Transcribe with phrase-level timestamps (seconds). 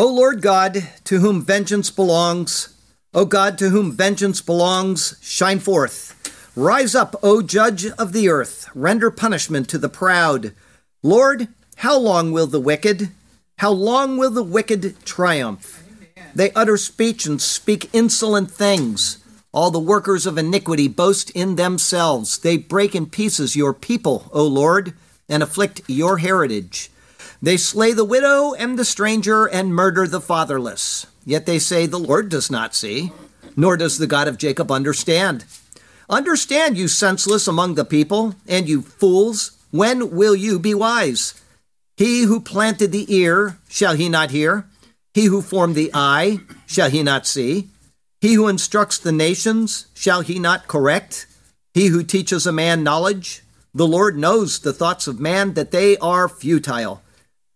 [0.00, 2.74] O Lord God, to whom vengeance belongs,
[3.12, 6.16] O God, to whom vengeance belongs, shine forth.
[6.56, 10.54] Rise up, O Judge of the earth, render punishment to the proud.
[11.02, 13.10] Lord, how long will the wicked,
[13.58, 15.84] how long will the wicked triumph?
[16.34, 19.22] They utter speech and speak insolent things.
[19.52, 22.38] All the workers of iniquity boast in themselves.
[22.38, 24.94] They break in pieces your people, O Lord,
[25.28, 26.90] and afflict your heritage.
[27.42, 31.06] They slay the widow and the stranger and murder the fatherless.
[31.24, 33.12] Yet they say, The Lord does not see,
[33.56, 35.46] nor does the God of Jacob understand.
[36.08, 41.40] Understand, you senseless among the people, and you fools, when will you be wise?
[41.96, 44.66] He who planted the ear, shall he not hear?
[45.14, 47.68] He who formed the eye, shall he not see?
[48.20, 51.26] He who instructs the nations, shall he not correct?
[51.72, 55.96] He who teaches a man knowledge, the Lord knows the thoughts of man, that they
[55.98, 57.02] are futile.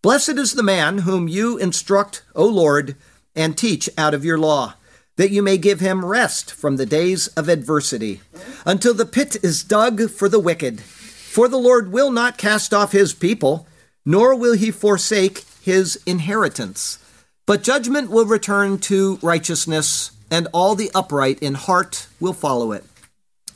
[0.05, 2.95] Blessed is the man whom you instruct, O Lord,
[3.35, 4.75] and teach out of your law,
[5.17, 8.21] that you may give him rest from the days of adversity,
[8.67, 10.83] until the pit is dug for the wicked.
[10.83, 13.67] For the Lord will not cast off his people,
[14.05, 16.99] nor will he forsake his inheritance.
[17.47, 22.85] But judgment will return to righteousness, and all the upright in heart will follow it.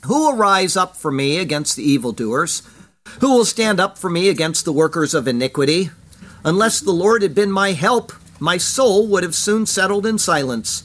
[0.07, 2.63] Who will rise up for me against the evildoers?
[3.19, 5.91] Who will stand up for me against the workers of iniquity?
[6.43, 10.83] Unless the Lord had been my help, my soul would have soon settled in silence.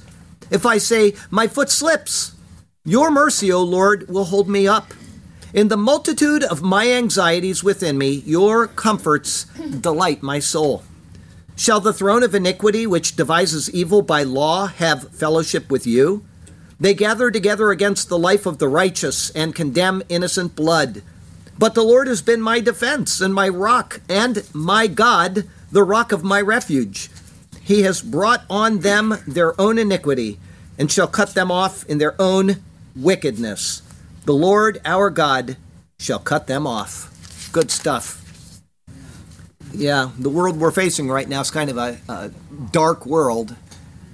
[0.51, 2.33] If I say, My foot slips,
[2.85, 4.93] your mercy, O Lord, will hold me up.
[5.55, 9.45] In the multitude of my anxieties within me, your comforts
[9.81, 10.83] delight my soul.
[11.57, 16.25] Shall the throne of iniquity, which devises evil by law, have fellowship with you?
[16.81, 21.03] They gather together against the life of the righteous and condemn innocent blood.
[21.59, 26.13] But the Lord has been my defense and my rock and my God, the rock
[26.13, 27.11] of my refuge.
[27.63, 30.39] He has brought on them their own iniquity
[30.79, 32.57] and shall cut them off in their own
[32.97, 33.83] wickedness.
[34.25, 35.57] The Lord our God
[35.98, 37.51] shall cut them off.
[37.53, 38.20] Good stuff.
[39.73, 42.31] Yeah, the world we're facing right now is kind of a, a
[42.70, 43.57] dark world,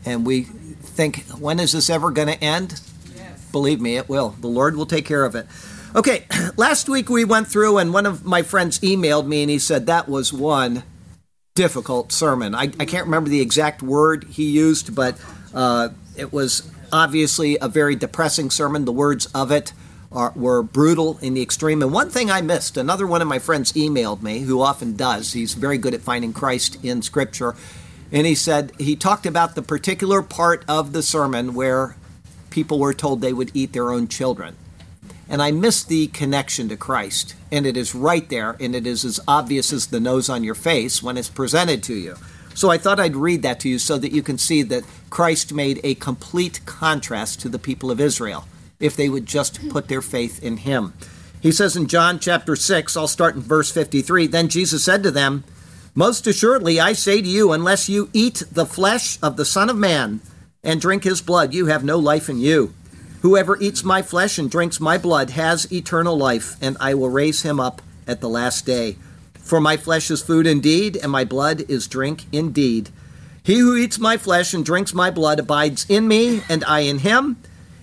[0.05, 2.81] and we think, when is this ever going to end?
[3.15, 3.45] Yes.
[3.53, 4.31] Believe me, it will.
[4.41, 5.47] The Lord will take care of it.
[5.95, 6.25] Okay,
[6.57, 9.87] last week we went through, and one of my friends emailed me and he said
[9.87, 10.85] that was one
[11.55, 12.55] difficult sermon.
[12.55, 15.21] I, I can't remember the exact word he used, but
[15.53, 18.85] uh, it was obviously a very depressing sermon.
[18.85, 19.73] The words of it
[20.13, 21.83] are, were brutal in the extreme.
[21.83, 25.33] And one thing I missed, another one of my friends emailed me, who often does,
[25.33, 27.57] he's very good at finding Christ in Scripture.
[28.13, 31.97] And he said he talked about the particular part of the sermon where
[32.51, 34.57] people were told they would eat their own children
[35.31, 37.37] and I miss the connection to Christ.
[37.53, 40.57] And it is right there, and it is as obvious as the nose on your
[40.57, 42.17] face when it's presented to you.
[42.53, 45.55] So I thought I'd read that to you so that you can see that Christ
[45.55, 48.47] made a complete contrast to the people of Israel
[48.81, 50.95] if they would just put their faith in him.
[51.41, 55.11] He says in John chapter 6, I'll start in verse 53 Then Jesus said to
[55.13, 55.45] them,
[55.95, 59.77] Most assuredly I say to you, unless you eat the flesh of the Son of
[59.77, 60.21] Man
[60.65, 62.75] and drink his blood, you have no life in you.
[63.23, 67.43] Whoever eats my flesh and drinks my blood has eternal life, and I will raise
[67.43, 68.97] him up at the last day.
[69.35, 72.89] For my flesh is food indeed, and my blood is drink indeed.
[73.43, 77.01] He who eats my flesh and drinks my blood abides in me, and I in
[77.01, 77.37] him.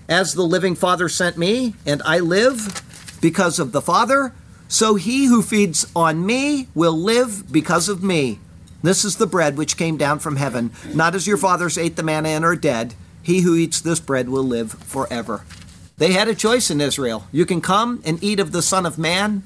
[0.09, 2.81] As the living Father sent me, and I live
[3.21, 4.33] because of the Father,
[4.67, 8.39] so he who feeds on me will live because of me.
[8.81, 12.03] This is the bread which came down from heaven, not as your fathers ate the
[12.03, 12.95] manna and are dead.
[13.27, 15.43] He who eats this bread will live forever.
[15.97, 17.27] They had a choice in Israel.
[17.29, 19.43] You can come and eat of the Son of Man,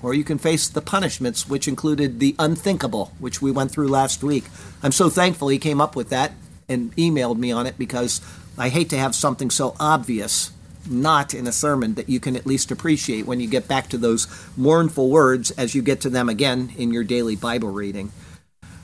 [0.00, 4.22] or you can face the punishments, which included the unthinkable, which we went through last
[4.22, 4.44] week.
[4.84, 6.30] I'm so thankful he came up with that
[6.68, 8.20] and emailed me on it because
[8.56, 10.52] I hate to have something so obvious
[10.88, 13.98] not in a sermon that you can at least appreciate when you get back to
[13.98, 18.12] those mournful words as you get to them again in your daily Bible reading.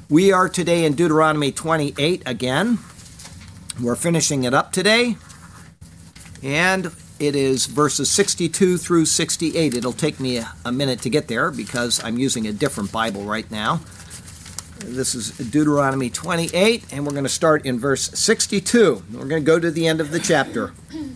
[0.08, 2.80] We are today in Deuteronomy 28 again.
[3.82, 5.16] We're finishing it up today,
[6.42, 9.74] and it is verses 62 through 68.
[9.74, 13.50] It'll take me a, minute to get there because I'm using a different Bible right
[13.50, 13.80] now.
[14.80, 19.02] This is Deuteronomy 28, and we're going to start in verse 62.
[19.12, 20.74] We're going to go to the end of the chapter.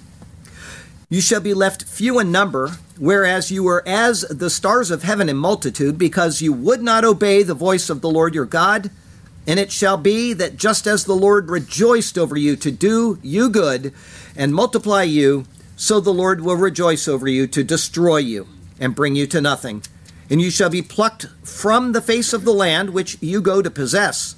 [1.11, 5.28] You shall be left few in number, whereas you were as the stars of heaven
[5.28, 8.90] in multitude, because you would not obey the voice of the Lord your God.
[9.46, 13.50] And it shall be that just as the Lord rejoiced over you to do you
[13.50, 13.93] good
[14.37, 15.44] and multiply you,
[15.76, 18.46] so the Lord will rejoice over you to destroy you
[18.81, 19.82] and bring you to nothing.
[20.31, 23.70] And you shall be plucked from the face of the land which you go to
[23.70, 24.37] possess.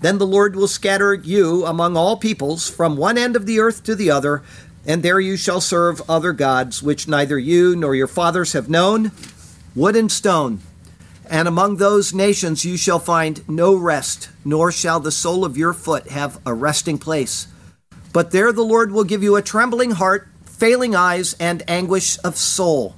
[0.00, 3.82] Then the Lord will scatter you among all peoples from one end of the earth
[3.84, 4.42] to the other,
[4.86, 9.12] and there you shall serve other gods which neither you nor your fathers have known,
[9.74, 10.60] wood and stone.
[11.28, 15.72] And among those nations you shall find no rest, nor shall the sole of your
[15.72, 17.48] foot have a resting place.
[18.12, 22.36] But there the Lord will give you a trembling heart, failing eyes, and anguish of
[22.36, 22.94] soul.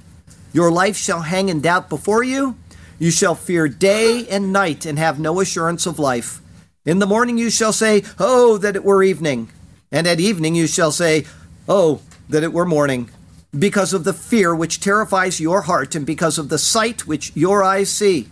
[0.53, 2.55] Your life shall hang in doubt before you.
[2.99, 6.41] You shall fear day and night and have no assurance of life.
[6.85, 9.49] In the morning you shall say, Oh, that it were evening.
[9.91, 11.25] And at evening you shall say,
[11.67, 13.09] Oh, that it were morning
[13.57, 17.63] because of the fear which terrifies your heart, and because of the sight which your
[17.63, 18.29] eyes see.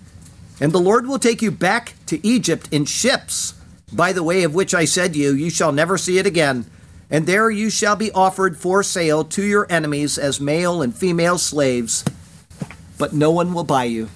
[0.59, 3.53] And the Lord will take you back to Egypt in ships,
[3.91, 6.65] by the way of which I said to you, You shall never see it again.
[7.09, 11.37] And there you shall be offered for sale to your enemies as male and female
[11.37, 12.03] slaves,
[12.97, 14.09] but no one will buy you.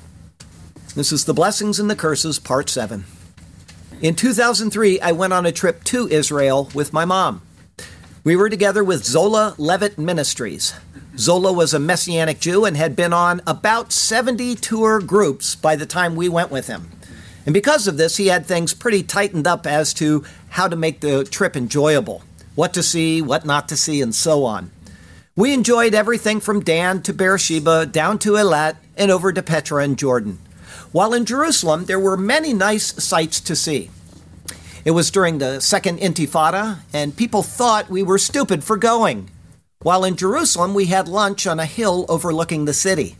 [0.94, 3.06] This is the Blessings and the Curses, Part 7.
[4.02, 7.42] In 2003, I went on a trip to Israel with my mom.
[8.26, 10.74] We were together with Zola Levitt Ministries.
[11.22, 15.86] Zola was a Messianic Jew and had been on about 70 tour groups by the
[15.86, 16.90] time we went with him.
[17.46, 21.02] And because of this, he had things pretty tightened up as to how to make
[21.02, 22.24] the trip enjoyable
[22.56, 24.72] what to see, what not to see, and so on.
[25.36, 30.00] We enjoyed everything from Dan to Beersheba, down to Eilat, and over to Petra and
[30.00, 30.40] Jordan.
[30.92, 33.92] While in Jerusalem, there were many nice sights to see.
[34.84, 39.30] It was during the Second Intifada, and people thought we were stupid for going.
[39.84, 43.16] While in Jerusalem, we had lunch on a hill overlooking the city.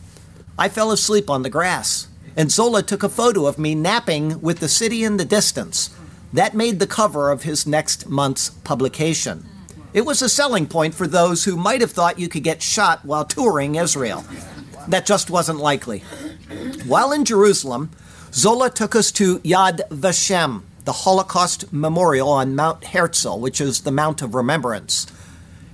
[0.56, 2.06] I fell asleep on the grass,
[2.36, 5.90] and Zola took a photo of me napping with the city in the distance.
[6.32, 9.44] That made the cover of his next month's publication.
[9.92, 13.04] It was a selling point for those who might have thought you could get shot
[13.04, 14.24] while touring Israel.
[14.86, 16.04] That just wasn't likely.
[16.86, 17.90] While in Jerusalem,
[18.32, 23.90] Zola took us to Yad Vashem, the Holocaust Memorial on Mount Herzl, which is the
[23.90, 25.08] Mount of Remembrance.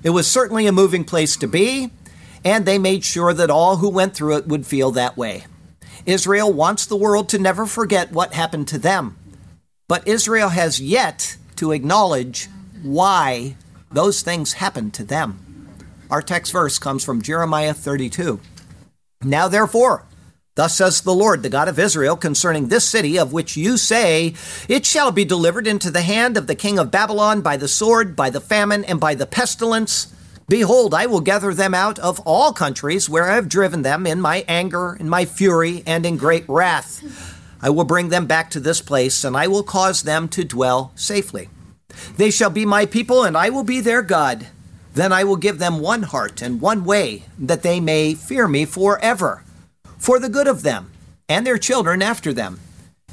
[0.08, 1.90] It was certainly a moving place to be,
[2.42, 5.44] and they made sure that all who went through it would feel that way.
[6.06, 9.18] Israel wants the world to never forget what happened to them,
[9.86, 12.48] but Israel has yet to acknowledge
[12.82, 13.56] why
[13.92, 15.68] those things happened to them.
[16.10, 18.40] Our text verse comes from Jeremiah 32.
[19.22, 20.06] Now, therefore,
[20.58, 24.34] Thus says the Lord, the God of Israel, concerning this city of which you say,
[24.68, 28.16] It shall be delivered into the hand of the king of Babylon by the sword,
[28.16, 30.12] by the famine, and by the pestilence.
[30.48, 34.20] Behold, I will gather them out of all countries where I have driven them in
[34.20, 37.04] my anger, in my fury, and in great wrath.
[37.62, 40.90] I will bring them back to this place, and I will cause them to dwell
[40.96, 41.50] safely.
[42.16, 44.48] They shall be my people, and I will be their God.
[44.94, 48.64] Then I will give them one heart and one way, that they may fear me
[48.64, 49.44] forever
[49.98, 50.90] for the good of them
[51.28, 52.60] and their children after them.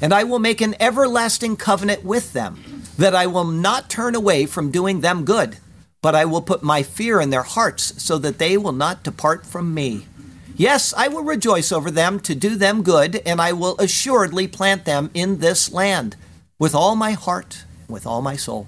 [0.00, 4.46] And I will make an everlasting covenant with them, that I will not turn away
[4.46, 5.58] from doing them good,
[6.02, 9.46] but I will put my fear in their hearts, so that they will not depart
[9.46, 10.06] from me.
[10.54, 14.84] Yes, I will rejoice over them to do them good, and I will assuredly plant
[14.84, 16.16] them in this land
[16.58, 18.66] with all my heart, with all my soul.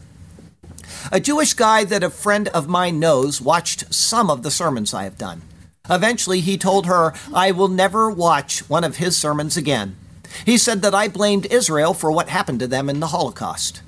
[1.13, 5.05] A Jewish guy that a friend of mine knows watched some of the sermons I
[5.05, 5.43] have done.
[5.91, 9.97] Eventually, he told her, I will never watch one of his sermons again.
[10.45, 13.83] He said that I blamed Israel for what happened to them in the Holocaust.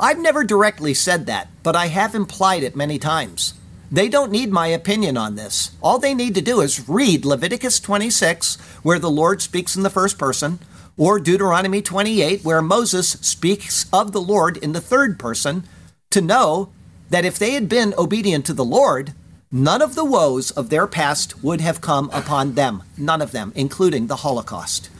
[0.00, 3.54] I've never directly said that, but I have implied it many times.
[3.90, 5.70] They don't need my opinion on this.
[5.80, 9.90] All they need to do is read Leviticus 26, where the Lord speaks in the
[9.90, 10.58] first person,
[10.98, 15.64] or Deuteronomy 28, where Moses speaks of the Lord in the third person,
[16.10, 16.70] to know
[17.08, 19.14] that if they had been obedient to the Lord,
[19.50, 23.50] None of the woes of their past would have come upon them, none of them,
[23.54, 24.90] including the Holocaust.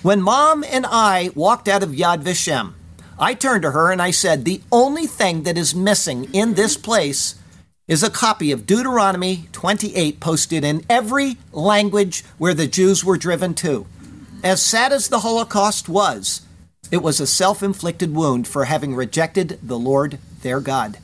[0.00, 2.72] When mom and I walked out of Yad Vashem,
[3.18, 6.78] I turned to her and I said, The only thing that is missing in this
[6.78, 7.34] place
[7.86, 13.52] is a copy of Deuteronomy 28 posted in every language where the Jews were driven
[13.56, 13.86] to.
[14.42, 16.40] As sad as the Holocaust was,
[16.90, 20.96] it was a self inflicted wound for having rejected the Lord their God.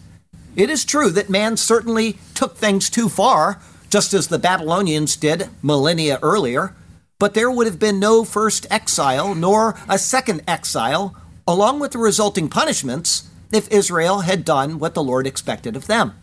[0.56, 3.60] It is true that man certainly took things too far,
[3.90, 6.74] just as the Babylonians did millennia earlier,
[7.18, 11.14] but there would have been no first exile nor a second exile
[11.46, 16.14] along with the resulting punishments if Israel had done what the Lord expected of them.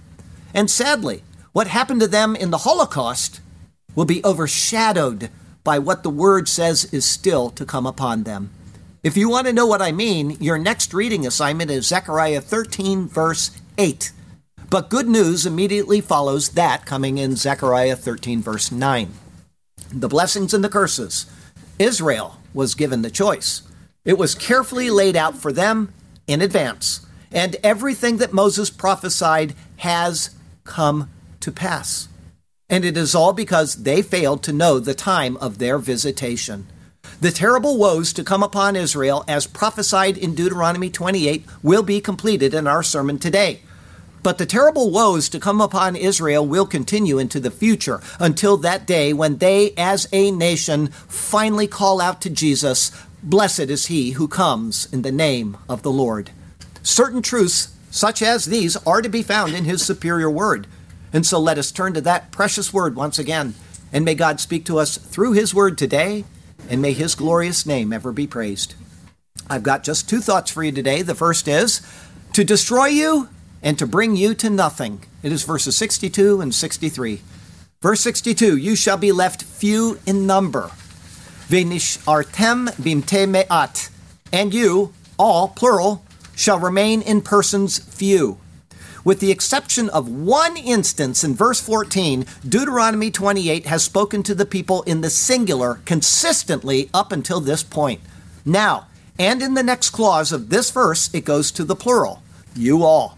[0.54, 3.40] And sadly, what happened to them in the Holocaust
[3.96, 5.30] will be overshadowed
[5.64, 8.50] by what the Word says is still to come upon them.
[9.04, 13.08] If you want to know what I mean, your next reading assignment is Zechariah 13,
[13.08, 14.12] verse 8.
[14.74, 19.14] But good news immediately follows that coming in Zechariah 13, verse 9.
[19.92, 21.28] The blessings and the curses.
[21.78, 23.62] Israel was given the choice.
[24.04, 25.94] It was carefully laid out for them
[26.26, 30.32] in advance, and everything that Moses prophesied has
[30.64, 31.08] come
[31.42, 32.08] to pass.
[32.68, 36.66] And it is all because they failed to know the time of their visitation.
[37.22, 42.56] The terrible woes to come upon Israel, as prophesied in Deuteronomy 28, will be completed
[42.56, 43.62] in our sermon today.
[44.24, 48.88] But the terrible woes to come upon Israel will continue into the future until that
[48.88, 54.30] day when they, as a nation, finally call out to Jesus, Blessed is he who
[54.30, 56.32] comes in the name of the Lord.
[56.82, 60.68] Certain truths, such as these, are to be found in his superior word.
[61.12, 63.56] And so let us turn to that precious word once again.
[63.92, 66.24] And may God speak to us through his word today
[66.70, 68.76] and may his glorious name ever be praised.
[69.50, 71.02] I've got just two thoughts for you today.
[71.02, 71.82] The first is
[72.32, 73.30] to destroy you
[73.64, 75.04] and to bring you to nothing.
[75.24, 77.22] It is verses 62 and 63.
[77.82, 80.70] Verse 62 You shall be left few in number.
[81.48, 83.90] Venishartem bimte me'at.
[84.32, 86.04] And you, all, plural,
[86.36, 88.38] shall remain in persons few
[89.04, 94.46] with the exception of one instance in verse 14, Deuteronomy 28 has spoken to the
[94.46, 98.00] people in the singular consistently up until this point.
[98.46, 98.88] Now,
[99.20, 102.22] and in the next clause of this verse, it goes to the plural
[102.56, 103.18] you all.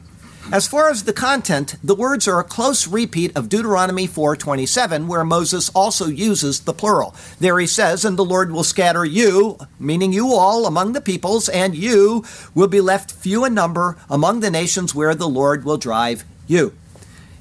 [0.52, 5.26] As far as the content, the words are a close repeat of Deuteronomy 4:27 where
[5.26, 7.16] Moses also uses the plural.
[7.40, 11.50] There he says, "And the Lord will scatter you, meaning you all among the peoples,
[11.50, 12.24] and you
[12.54, 16.74] will be left few in number among the nations where the Lord will drive you."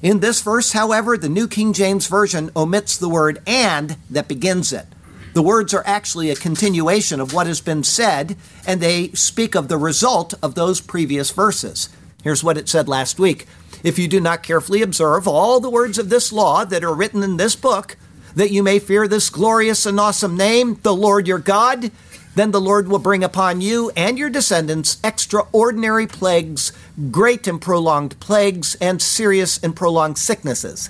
[0.01, 4.73] In this verse, however, the New King James Version omits the word and that begins
[4.73, 4.87] it.
[5.35, 8.35] The words are actually a continuation of what has been said,
[8.65, 11.89] and they speak of the result of those previous verses.
[12.25, 13.45] Here's what it said last week
[13.83, 17.21] If you do not carefully observe all the words of this law that are written
[17.21, 17.97] in this book,
[18.33, 21.91] that you may fear this glorious and awesome name, the Lord your God,
[22.33, 26.73] then the Lord will bring upon you and your descendants extraordinary plagues,
[27.11, 30.89] great and prolonged plagues, and serious and prolonged sicknesses.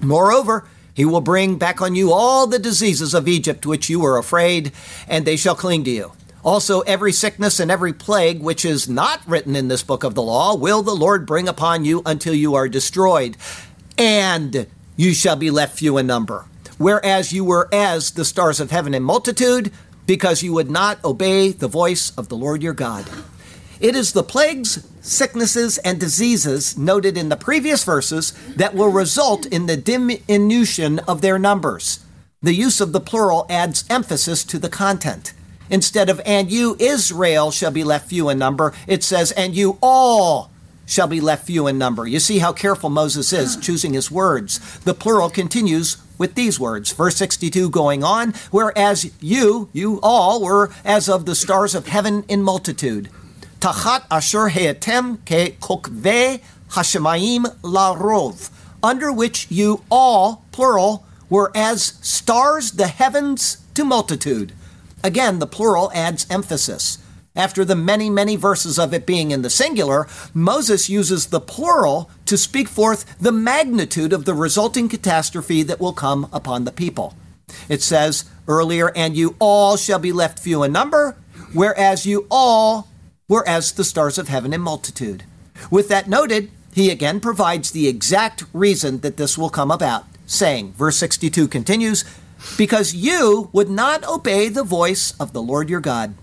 [0.00, 4.16] Moreover, he will bring back on you all the diseases of Egypt which you were
[4.16, 4.70] afraid,
[5.08, 6.12] and they shall cling to you.
[6.42, 10.22] Also, every sickness and every plague which is not written in this book of the
[10.22, 13.36] law will the Lord bring upon you until you are destroyed,
[13.98, 14.66] and
[14.96, 16.46] you shall be left few in number.
[16.78, 19.70] Whereas you were as the stars of heaven in multitude,
[20.06, 23.04] because you would not obey the voice of the Lord your God.
[23.78, 29.46] It is the plagues, sicknesses, and diseases noted in the previous verses that will result
[29.46, 32.04] in the diminution of their numbers.
[32.42, 35.34] The use of the plural adds emphasis to the content.
[35.70, 39.78] Instead of, and you, Israel, shall be left few in number, it says, and you
[39.80, 40.50] all
[40.84, 42.06] shall be left few in number.
[42.06, 43.60] You see how careful Moses is hmm.
[43.60, 44.58] choosing his words.
[44.80, 46.92] The plural continues with these words.
[46.92, 52.24] Verse 62 going on, whereas you, you all, were as of the stars of heaven
[52.28, 53.08] in multitude.
[53.60, 58.50] Tachat asher heetem ke kokve hashemayim larov,
[58.82, 64.52] under which you all, plural, were as stars the heavens to multitude.
[65.02, 66.98] Again, the plural adds emphasis.
[67.36, 72.10] After the many, many verses of it being in the singular, Moses uses the plural
[72.26, 77.14] to speak forth the magnitude of the resulting catastrophe that will come upon the people.
[77.68, 81.16] It says earlier, and you all shall be left few in number,
[81.52, 82.88] whereas you all
[83.28, 85.22] were as the stars of heaven in multitude.
[85.70, 90.72] With that noted, he again provides the exact reason that this will come about, saying,
[90.72, 92.04] verse 62 continues,
[92.56, 96.14] because you would not obey the voice of the Lord your God.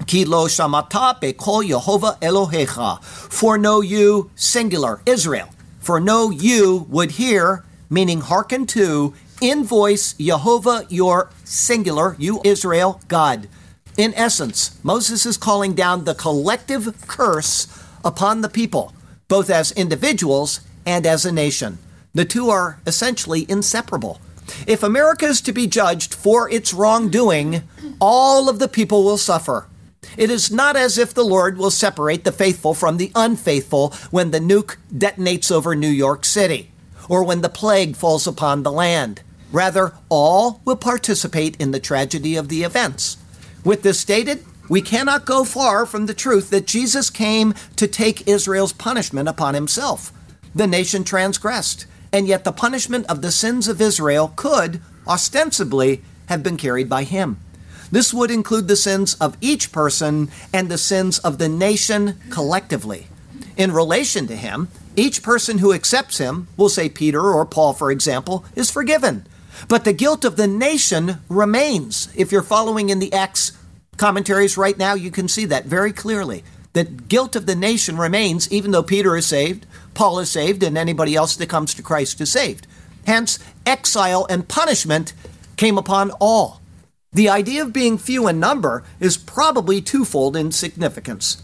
[0.00, 3.02] Shamata bekol Yehovah Elohecha.
[3.02, 5.48] For no you, singular, Israel,
[5.80, 13.00] for no you would hear, meaning hearken to, in voice Jehovah your singular, you Israel,
[13.08, 13.48] God.
[13.96, 17.66] In essence, Moses is calling down the collective curse
[18.04, 18.92] upon the people,
[19.28, 21.78] both as individuals and as a nation.
[22.14, 24.20] The two are essentially inseparable.
[24.66, 27.62] If America is to be judged for its wrongdoing,
[28.00, 29.68] all of the people will suffer.
[30.16, 34.30] It is not as if the Lord will separate the faithful from the unfaithful when
[34.30, 36.70] the nuke detonates over New York City
[37.08, 39.22] or when the plague falls upon the land.
[39.52, 43.16] Rather, all will participate in the tragedy of the events.
[43.64, 48.26] With this stated, we cannot go far from the truth that Jesus came to take
[48.26, 50.12] Israel's punishment upon himself.
[50.54, 51.86] The nation transgressed,
[52.16, 57.02] and yet the punishment of the sins of Israel could, ostensibly, have been carried by
[57.02, 57.38] him.
[57.92, 63.08] This would include the sins of each person and the sins of the nation collectively.
[63.58, 67.90] In relation to him, each person who accepts him, we'll say Peter or Paul, for
[67.90, 69.26] example, is forgiven.
[69.68, 72.08] But the guilt of the nation remains.
[72.16, 73.52] If you're following in the Acts
[73.98, 76.44] commentaries right now, you can see that very clearly.
[76.72, 80.76] The guilt of the nation remains, even though Peter is saved, Paul is saved, and
[80.76, 82.66] anybody else that comes to Christ is saved.
[83.06, 85.14] Hence, exile and punishment
[85.56, 86.60] came upon all.
[87.14, 91.42] The idea of being few in number is probably twofold in significance.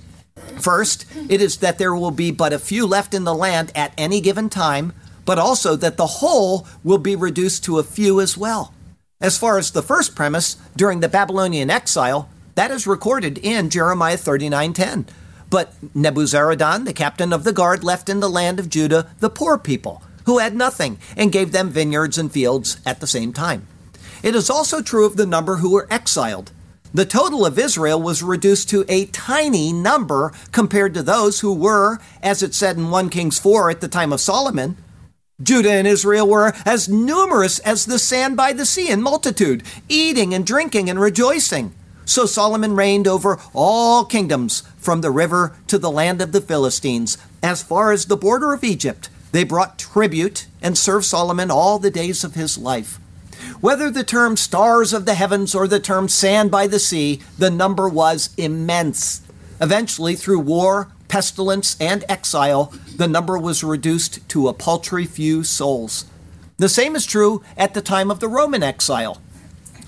[0.61, 3.95] First, it is that there will be but a few left in the land at
[3.97, 4.93] any given time,
[5.25, 8.75] but also that the whole will be reduced to a few as well.
[9.19, 14.19] As far as the first premise, during the Babylonian exile, that is recorded in Jeremiah
[14.19, 15.07] 39:10.
[15.53, 19.59] But Nebuzaradan, the captain of the guard, left in the land of Judah the poor
[19.59, 23.67] people, who had nothing, and gave them vineyards and fields at the same time.
[24.23, 26.53] It is also true of the number who were exiled.
[26.95, 31.99] The total of Israel was reduced to a tiny number compared to those who were,
[32.23, 34.79] as it said in 1 Kings 4 at the time of Solomon.
[35.43, 40.33] Judah and Israel were as numerous as the sand by the sea in multitude, eating
[40.33, 41.75] and drinking and rejoicing.
[42.05, 47.17] So Solomon reigned over all kingdoms, from the river to the land of the Philistines,
[47.43, 49.09] as far as the border of Egypt.
[49.31, 52.99] They brought tribute and served Solomon all the days of his life.
[53.61, 57.51] Whether the term stars of the heavens or the term sand by the sea, the
[57.51, 59.23] number was immense.
[59.61, 66.05] Eventually, through war, pestilence, and exile, the number was reduced to a paltry few souls.
[66.57, 69.21] The same is true at the time of the Roman exile.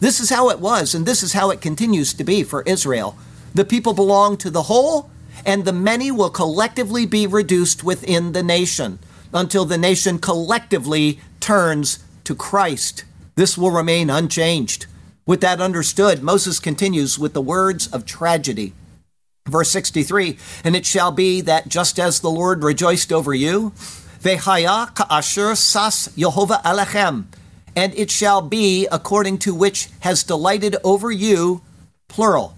[0.00, 3.16] This is how it was, and this is how it continues to be for Israel.
[3.54, 5.10] The people belong to the whole,
[5.44, 8.98] and the many will collectively be reduced within the nation
[9.32, 13.04] until the nation collectively turns to Christ.
[13.34, 14.86] This will remain unchanged.
[15.26, 18.72] With that understood, Moses continues with the words of tragedy.
[19.50, 23.72] Verse 63 And it shall be that just as the Lord rejoiced over you,
[24.20, 27.24] Vehaya ka'asher sas Yehovah Alechem,
[27.74, 31.62] and it shall be according to which has delighted over you,
[32.08, 32.56] plural.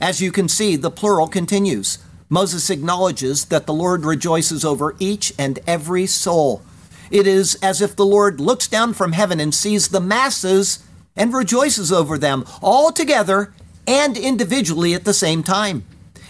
[0.00, 1.98] As you can see, the plural continues.
[2.28, 6.62] Moses acknowledges that the Lord rejoices over each and every soul.
[7.10, 10.82] It is as if the Lord looks down from heaven and sees the masses
[11.14, 13.52] and rejoices over them all together
[13.86, 15.84] and individually at the same time.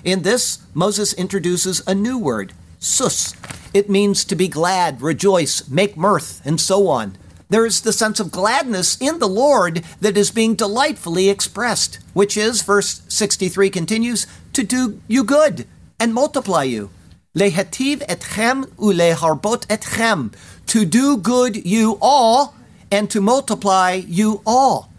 [0.04, 3.34] In this, Moses introduces a new word, sus.
[3.72, 7.16] It means to be glad, rejoice, make mirth, and so on.
[7.48, 12.36] There is the sense of gladness in the Lord that is being delightfully expressed, which
[12.36, 15.66] is, verse 63 continues, to do you good
[16.00, 16.90] and multiply you.
[17.36, 20.34] Lehativ etchem uleharbot etchem,
[20.66, 22.54] to do good you all
[22.90, 24.91] and to multiply you all.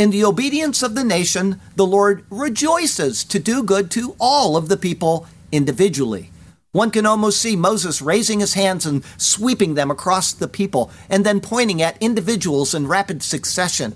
[0.00, 4.70] In the obedience of the nation, the Lord rejoices to do good to all of
[4.70, 6.30] the people individually.
[6.72, 11.26] One can almost see Moses raising his hands and sweeping them across the people, and
[11.26, 13.94] then pointing at individuals in rapid succession.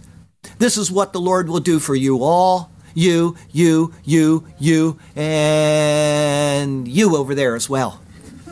[0.58, 6.86] This is what the Lord will do for you all you, you, you, you, and
[6.86, 8.02] you over there as well.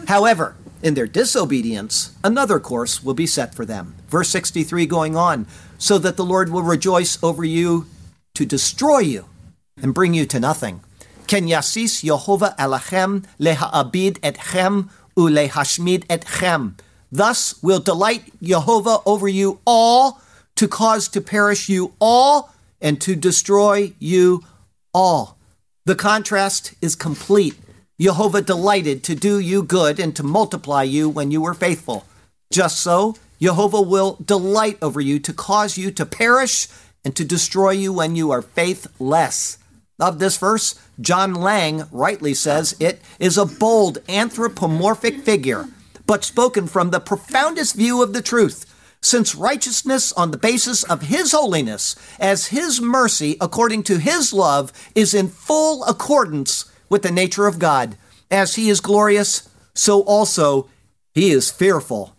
[0.09, 3.95] However, in their disobedience, another course will be set for them.
[4.09, 5.47] Verse 63 going on
[5.83, 7.87] so that the Lord will rejoice over you
[8.37, 9.25] to destroy you
[9.83, 10.81] and bring you to nothing.
[11.27, 16.79] Ken yasis Yehovah Elachem leha'abid etchem ulehashmid etchem.
[17.11, 20.21] Thus will delight Jehovah over you all
[20.55, 24.45] to cause to perish you all and to destroy you
[24.95, 25.37] all.
[25.85, 27.57] The contrast is complete.
[28.01, 32.07] Jehovah delighted to do you good and to multiply you when you were faithful.
[32.53, 36.69] Just so, Jehovah will delight over you to cause you to perish
[37.05, 39.59] and to destroy you when you are faithless.
[39.99, 45.67] Of this verse, John Lange rightly says it is a bold anthropomorphic figure,
[46.07, 48.65] but spoken from the profoundest view of the truth
[49.01, 54.73] since righteousness on the basis of His holiness, as His mercy according to His love,
[54.95, 57.97] is in full accordance with the nature of God.
[58.31, 60.69] As He is glorious, so also
[61.13, 62.15] He is fearful.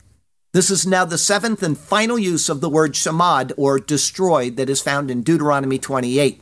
[0.54, 4.70] This is now the seventh and final use of the word shamad, or destroyed, that
[4.70, 6.42] is found in Deuteronomy 28.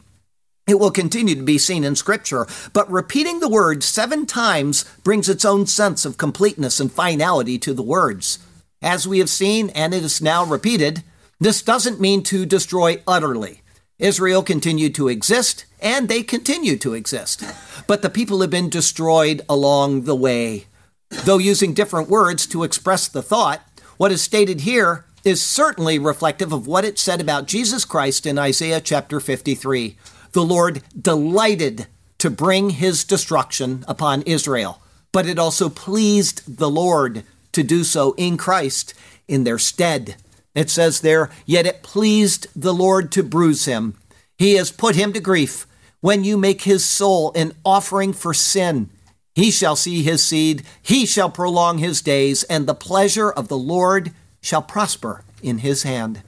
[0.67, 5.29] It will continue to be seen in Scripture, but repeating the word seven times brings
[5.29, 8.39] its own sense of completeness and finality to the words.
[8.81, 11.05] As we have seen, and it is now repeated,
[11.39, 13.61] this doesn't mean to destroy utterly.
[13.97, 17.45] Israel continued to exist, and they continue to exist.
[17.87, 20.65] But the people have been destroyed along the way.
[21.09, 23.61] Though using different words to express the thought,
[24.01, 28.39] what is stated here is certainly reflective of what it said about Jesus Christ in
[28.39, 29.95] Isaiah chapter 53.
[30.31, 31.85] The Lord delighted
[32.17, 38.15] to bring his destruction upon Israel, but it also pleased the Lord to do so
[38.17, 38.95] in Christ
[39.27, 40.15] in their stead.
[40.55, 43.93] It says there, Yet it pleased the Lord to bruise him.
[44.35, 45.67] He has put him to grief.
[45.99, 48.89] When you make his soul an offering for sin,
[49.33, 53.57] he shall see his seed, he shall prolong his days, and the pleasure of the
[53.57, 56.21] Lord shall prosper in his hand.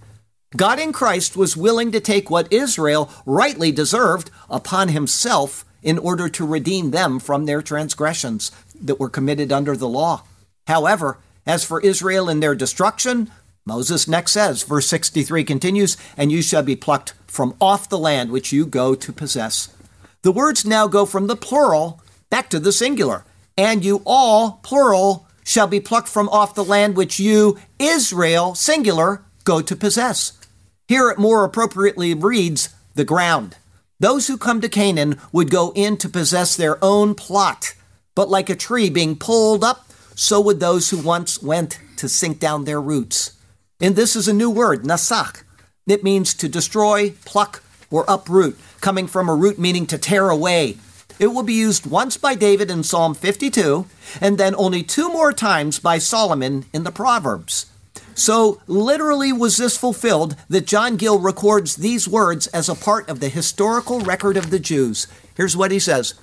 [0.56, 6.30] God in Christ was willing to take what Israel rightly deserved upon himself in order
[6.30, 10.24] to redeem them from their transgressions that were committed under the law.
[10.68, 13.32] However, as for Israel and their destruction,
[13.66, 18.30] Moses next says, verse 63 continues, and you shall be plucked from off the land
[18.30, 19.70] which you go to possess.
[20.22, 22.02] The words now go from the plural
[22.34, 23.24] back to the singular.
[23.56, 29.24] And you all, plural, shall be plucked from off the land which you, Israel, singular,
[29.44, 30.34] go to possess.
[30.88, 33.58] Here it more appropriately reads, the ground.
[34.00, 37.76] Those who come to Canaan would go in to possess their own plot,
[38.16, 42.40] but like a tree being pulled up so would those who once went to sink
[42.40, 43.34] down their roots.
[43.80, 45.44] And this is a new word, nasak.
[45.86, 50.78] It means to destroy, pluck, or uproot, coming from a root meaning to tear away.
[51.20, 53.86] It will be used once by David in Psalm 52,
[54.20, 57.68] and then only two more times by Solomon in the Proverbs.
[58.16, 63.20] So, literally, was this fulfilled that John Gill records these words as a part of
[63.20, 65.08] the historical record of the Jews.
[65.36, 66.16] Here's what he says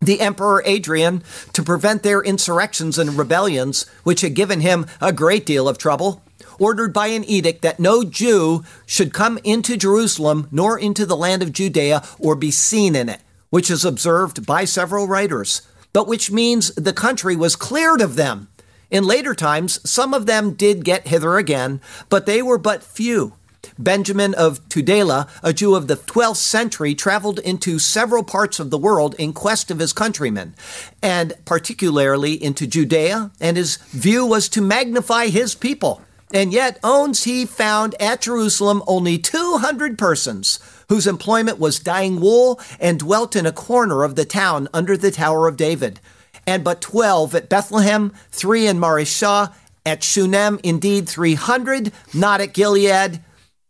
[0.00, 5.46] the Emperor Adrian, to prevent their insurrections and rebellions, which had given him a great
[5.46, 6.22] deal of trouble,
[6.58, 11.42] ordered by an edict that no Jew should come into Jerusalem nor into the land
[11.42, 13.20] of Judea or be seen in it,
[13.54, 15.62] which is observed by several writers,
[15.92, 18.48] but which means the country was cleared of them.
[18.90, 23.34] In later times, some of them did get hither again, but they were but few.
[23.78, 28.78] Benjamin of Tudela, a Jew of the 12th century, traveled into several parts of the
[28.86, 30.56] world in quest of his countrymen,
[31.00, 36.02] and particularly into Judea, and his view was to magnify his people.
[36.32, 40.58] And yet owns he found at Jerusalem only 200 persons
[40.88, 45.10] whose employment was dyeing wool and dwelt in a corner of the town under the
[45.10, 46.00] Tower of David,
[46.46, 49.52] and but 12 at Bethlehem, 3 in Mareshah,
[49.86, 53.20] at Shunem, indeed 300, not at Gilead,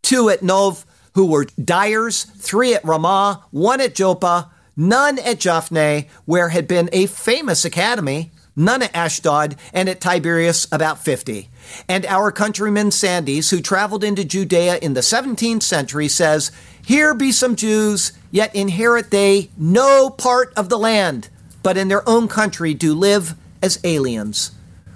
[0.02, 6.08] two at Nov, who were dyers, three at Ramah, one at Joppa, none at Japhne,
[6.24, 11.48] where had been a famous academy, none at Ashdod, and at Tiberias about 50.
[11.88, 16.52] And our countryman Sandys, who traveled into Judea in the 17th century, says,
[16.84, 21.28] Here be some Jews, yet inherit they no part of the land,
[21.62, 24.52] but in their own country do live as aliens.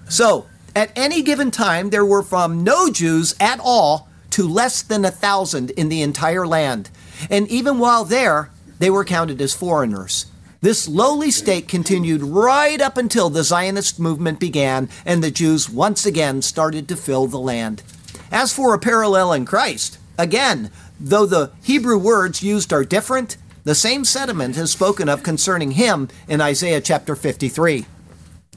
[0.08, 5.04] So, at any given time, there were from no Jews at all to less than
[5.04, 6.90] a thousand in the entire land.
[7.28, 10.26] And even while there, they were counted as foreigners.
[10.60, 16.04] This lowly state continued right up until the Zionist movement began and the Jews once
[16.04, 17.84] again started to fill the land.
[18.32, 23.76] As for a parallel in Christ, again, though the Hebrew words used are different, the
[23.76, 27.86] same sentiment is spoken of concerning him in Isaiah chapter 53.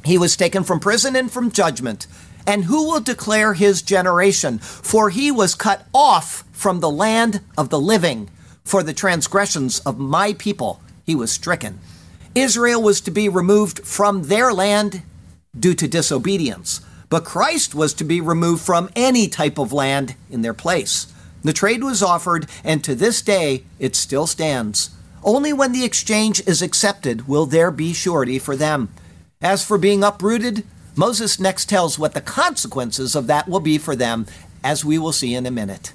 [0.03, 2.07] He was taken from prison and from judgment.
[2.47, 4.57] And who will declare his generation?
[4.57, 8.31] For he was cut off from the land of the living.
[8.63, 10.81] For the transgressions of my people
[11.11, 11.77] he was stricken.
[12.35, 15.01] Israel was to be removed from their land
[15.59, 20.41] due to disobedience, but Christ was to be removed from any type of land in
[20.41, 21.11] their place.
[21.43, 24.91] The trade was offered, and to this day it still stands.
[25.21, 28.87] Only when the exchange is accepted will there be surety for them.
[29.41, 30.63] As for being uprooted,
[30.95, 34.27] Moses next tells what the consequences of that will be for them,
[34.63, 35.91] as we will see in a minute.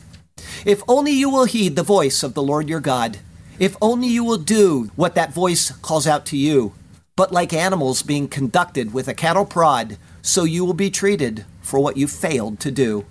[0.67, 3.21] If only you will heed the voice of the Lord your God,
[3.59, 6.75] if only you will do what that voice calls out to you,
[7.17, 11.81] but like animals being conducted with a cattle prod, so you will be treated for
[11.81, 13.07] what you failed to do.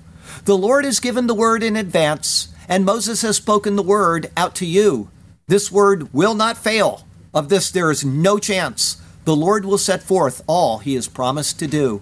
[0.45, 4.55] The Lord has given the word in advance, and Moses has spoken the word out
[4.55, 5.10] to you.
[5.47, 7.05] This word will not fail.
[7.34, 9.01] Of this there is no chance.
[9.25, 12.01] The Lord will set forth all he has promised to do.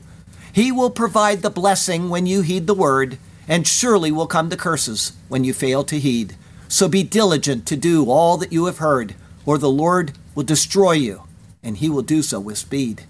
[0.51, 4.57] He will provide the blessing when you heed the word, and surely will come the
[4.57, 6.35] curses when you fail to heed.
[6.73, 9.13] So be diligent to do all that you have heard,
[9.45, 11.21] or the Lord will destroy you,
[11.61, 13.03] and he will do so with speed.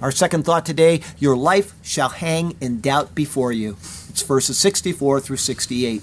[0.00, 3.76] Our second thought today your life shall hang in doubt before you.
[4.08, 6.02] It's verses 64 through 68.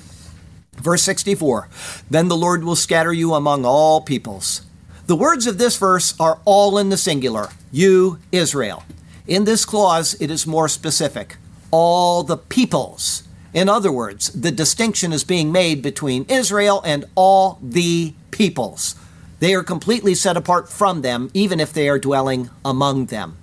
[0.77, 1.67] Verse 64
[2.09, 4.61] Then the Lord will scatter you among all peoples.
[5.07, 8.85] The words of this verse are all in the singular, you, Israel.
[9.27, 11.35] In this clause, it is more specific,
[11.71, 13.23] all the peoples.
[13.53, 18.95] In other words, the distinction is being made between Israel and all the peoples.
[19.39, 23.37] They are completely set apart from them, even if they are dwelling among them.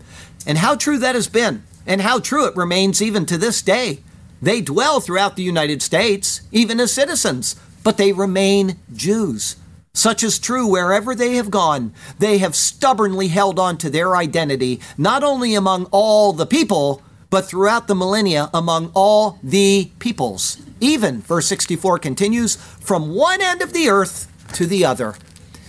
[0.46, 4.02] And how true that has been, and how true it remains even to this day.
[4.40, 9.56] They dwell throughout the United States, even as citizens, but they remain Jews.
[9.92, 11.92] Such is true wherever they have gone.
[12.18, 17.46] They have stubbornly held on to their identity, not only among all the people, but
[17.46, 20.58] throughout the millennia among all the peoples.
[20.80, 25.14] Even, verse 64 continues, from one end of the earth to the other.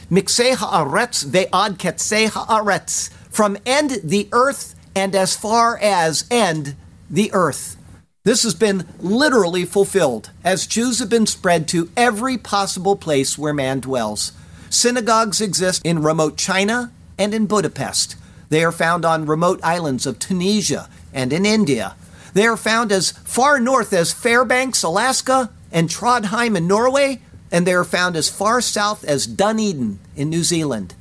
[0.09, 3.11] Miksei ha'aretz ve'ad ketzei ha'aretz.
[3.29, 6.75] From end the earth and as far as end
[7.09, 7.77] the earth.
[8.23, 13.53] This has been literally fulfilled as Jews have been spread to every possible place where
[13.53, 14.33] man dwells.
[14.69, 18.15] Synagogues exist in remote China and in Budapest.
[18.49, 21.95] They are found on remote islands of Tunisia and in India.
[22.33, 27.73] They are found as far north as Fairbanks, Alaska, and Trondheim in Norway, and they
[27.73, 30.95] are found as far south as Dunedin in New Zealand.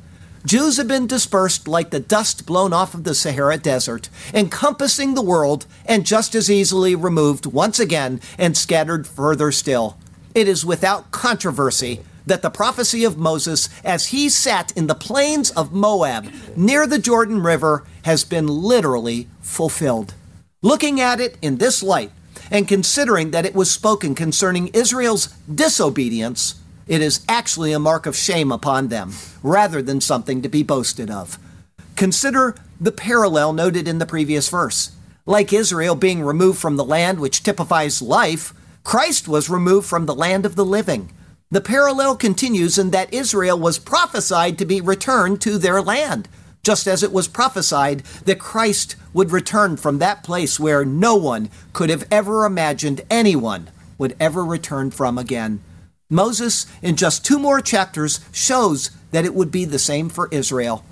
[0.46, 5.22] Jews have been dispersed like the dust blown off of the Sahara Desert, encompassing the
[5.22, 9.98] world and just as easily removed once again and scattered further still.
[10.34, 15.50] It is without controversy that the prophecy of Moses, as he sat in the plains
[15.50, 20.14] of Moab near the Jordan River, has been literally fulfilled.
[20.62, 22.10] Looking at it in this light,
[22.50, 26.54] and considering that it was spoken concerning Israel's disobedience,
[26.86, 29.12] it is actually a mark of shame upon them,
[29.42, 31.38] rather than something to be boasted of.
[31.96, 34.92] Consider the parallel noted in the previous verse.
[35.26, 40.14] Like Israel being removed from the land which typifies life, Christ was removed from the
[40.14, 41.12] land of the living.
[41.50, 46.28] The parallel continues in that Israel was prophesied to be returned to their land,
[46.62, 51.48] just as it was prophesied that Christ would return from that place where no one
[51.72, 55.62] could have ever imagined anyone would ever return from again.
[56.10, 60.84] Moses, in just two more chapters, shows that it would be the same for Israel.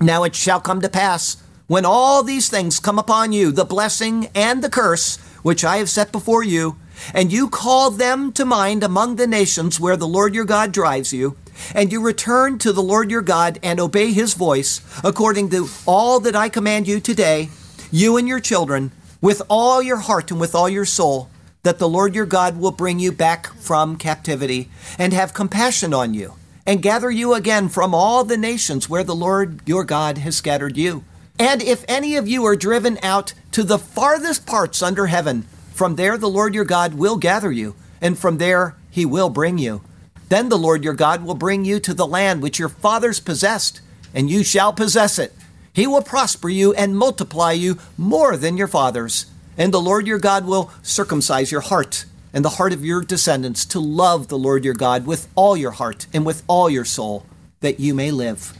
[0.00, 1.36] Now it shall come to pass,
[1.68, 5.88] when all these things come upon you, the blessing and the curse, which I have
[5.88, 6.76] set before you,
[7.12, 11.12] and you call them to mind among the nations where the Lord your God drives
[11.12, 11.36] you,
[11.74, 16.20] and you return to the Lord your God and obey his voice, according to all
[16.20, 17.50] that I command you today,
[17.90, 21.30] you and your children, with all your heart and with all your soul,
[21.62, 26.12] that the Lord your God will bring you back from captivity and have compassion on
[26.12, 26.34] you
[26.66, 30.76] and gather you again from all the nations where the Lord your God has scattered
[30.76, 31.04] you.
[31.38, 35.96] And if any of you are driven out to the farthest parts under heaven, from
[35.96, 39.82] there the Lord your God will gather you, and from there he will bring you.
[40.28, 43.80] Then the Lord your God will bring you to the land which your fathers possessed,
[44.14, 45.32] and you shall possess it.
[45.72, 50.18] He will prosper you and multiply you more than your fathers and the Lord your
[50.18, 54.64] God will circumcise your heart and the heart of your descendants to love the Lord
[54.64, 57.24] your God with all your heart and with all your soul,
[57.60, 58.52] that you may live.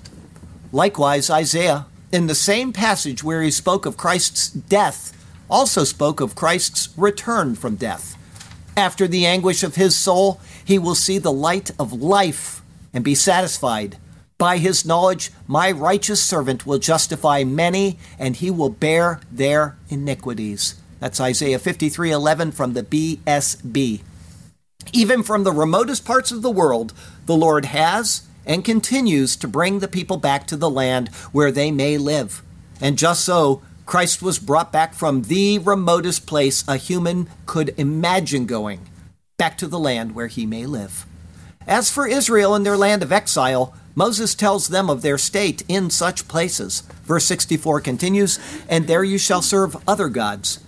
[0.72, 5.12] Likewise, Isaiah, in the same passage where he spoke of Christ's death,
[5.54, 8.16] also spoke of Christ's return from death.
[8.76, 12.60] After the anguish of his soul, he will see the light of life
[12.92, 13.96] and be satisfied.
[14.36, 20.74] By his knowledge, my righteous servant will justify many, and he will bear their iniquities.
[20.98, 24.02] That's Isaiah 53:11 from the BSB.
[24.92, 26.92] Even from the remotest parts of the world,
[27.26, 31.70] the Lord has and continues to bring the people back to the land where they
[31.70, 32.42] may live.
[32.80, 38.46] And just so, Christ was brought back from the remotest place a human could imagine
[38.46, 38.80] going.
[39.36, 41.06] back to the land where he may live.
[41.66, 45.90] As for Israel in their land of exile, Moses tells them of their state in
[45.90, 46.82] such places.
[47.04, 50.60] Verse 64 continues, And there you shall serve other gods.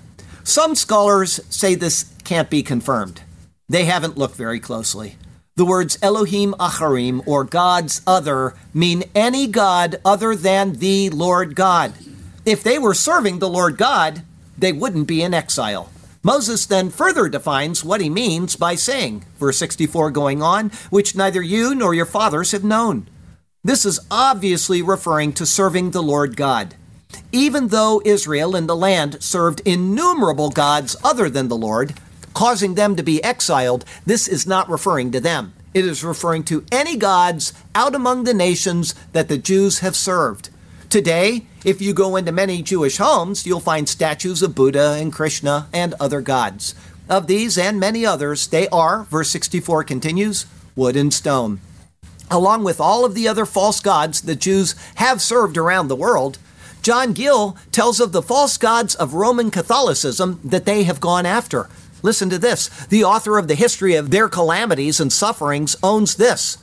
[0.43, 3.23] Some scholars say this can't be confirmed.
[3.69, 5.17] They haven't looked very closely.
[5.57, 11.95] The words Elohim Acharim, or gods other, mean any god other than the Lord God.
[12.47, 14.23] If they were serving the Lord God,
[14.57, 15.91] they wouldn't be in exile.
[16.23, 21.43] Moses then further defines what he means by saying, verse 64 going on, which neither
[21.43, 23.09] you nor your fathers have known.
[23.65, 26.77] This is obviously referring to serving the Lord God.
[27.33, 31.95] Even though Israel in the land served innumerable gods other than the Lord,
[32.33, 35.53] causing them to be exiled, this is not referring to them.
[35.75, 40.51] It is referring to any gods out among the nations that the Jews have served.
[40.89, 45.67] Today, if you go into many Jewish homes, you'll find statues of Buddha and Krishna
[45.73, 46.77] and other gods.
[47.09, 51.61] Of these and many others, they are, verse 64 continues, wood and stone.
[52.31, 56.39] Along with all of the other false gods the Jews have served around the world,
[56.83, 61.69] John Gill tells of the false gods of Roman Catholicism that they have gone after.
[62.01, 62.69] Listen to this.
[62.87, 66.59] The author of the history of their calamities and sufferings owns this.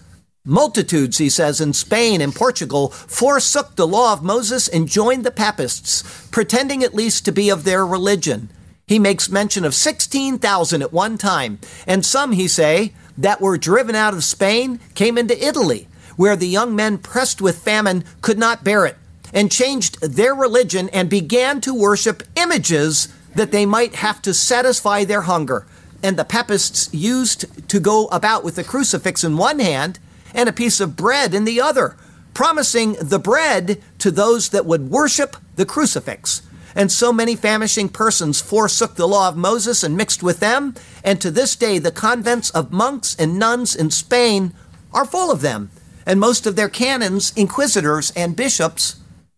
[0.46, 5.32] Multitudes, he says, in Spain and Portugal forsook the law of Moses and joined the
[5.32, 8.50] papists, pretending at least to be of their religion.
[8.86, 13.96] He makes mention of 16,000 at one time, and some, he say, that were driven
[13.96, 18.66] out of Spain came into Italy, where the young men pressed with famine could not
[18.66, 18.98] bear it,
[19.34, 25.06] and changed their religion and began to worship images that they might have to satisfy
[25.06, 25.66] their hunger.
[26.04, 30.00] And the papists used to go about with a crucifix in one hand
[30.34, 31.96] and a piece of bread in the other,
[32.34, 36.42] promising the bread to those that would worship the crucifix.
[36.76, 41.22] And so many famishing persons forsook the law of Moses and mixed with them, and
[41.22, 44.54] to this day the convents of monks and nuns in Spain
[44.92, 45.70] are full of them,
[46.06, 48.96] and most of their canons, inquisitors, and bishops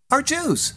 [0.10, 0.74] are Jews.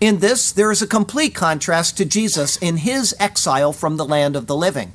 [0.00, 4.36] In this, there is a complete contrast to Jesus in his exile from the land
[4.36, 4.92] of the living.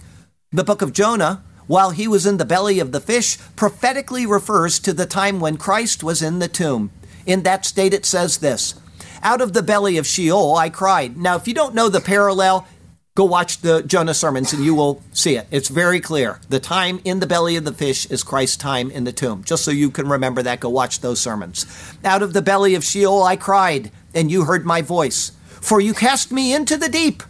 [0.52, 4.79] The book of Jonah, while he was in the belly of the fish, prophetically refers
[4.79, 6.89] to the time when Christ was in the tomb.
[7.27, 8.73] In that state, it says this
[9.21, 11.15] Out of the belly of Sheol I cried.
[11.15, 12.65] Now, if you don't know the parallel,
[13.13, 15.45] go watch the Jonah sermons and you will see it.
[15.51, 16.39] It's very clear.
[16.49, 19.43] The time in the belly of the fish is Christ's time in the tomb.
[19.43, 21.67] Just so you can remember that, go watch those sermons.
[22.03, 25.34] Out of the belly of Sheol I cried and you heard my voice.
[25.62, 27.21] For you cast me into the deep,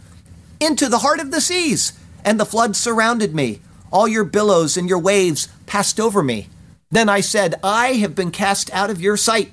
[0.60, 1.92] into the heart of the seas,
[2.24, 3.60] and the flood surrounded me.
[3.90, 6.48] All your billows and your waves passed over me.
[6.90, 9.52] Then I said, I have been cast out of your sight.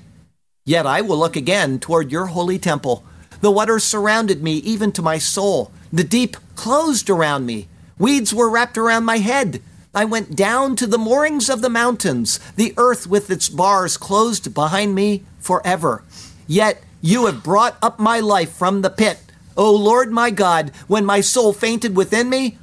[0.64, 3.04] Yet I will look again toward your holy temple.
[3.40, 5.72] The waters surrounded me, even to my soul.
[5.92, 7.68] The deep closed around me.
[7.98, 9.62] Weeds were wrapped around my head.
[9.94, 12.38] I went down to the moorings of the mountains.
[12.56, 16.04] The earth with its bars closed behind me forever.
[16.46, 19.18] Yet you have brought up my life from the pit.
[19.56, 22.58] O Lord my God, when my soul fainted within me,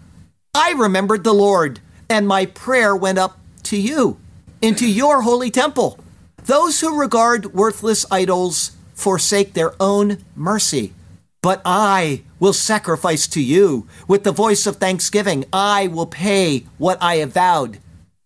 [0.57, 4.17] I remembered the Lord, and my prayer went up to you,
[4.61, 5.99] into your holy temple.
[6.45, 10.93] Those who regard worthless idols forsake their own mercy.
[11.41, 15.43] But I will sacrifice to you with the voice of thanksgiving.
[15.51, 17.79] I will pay what I have vowed.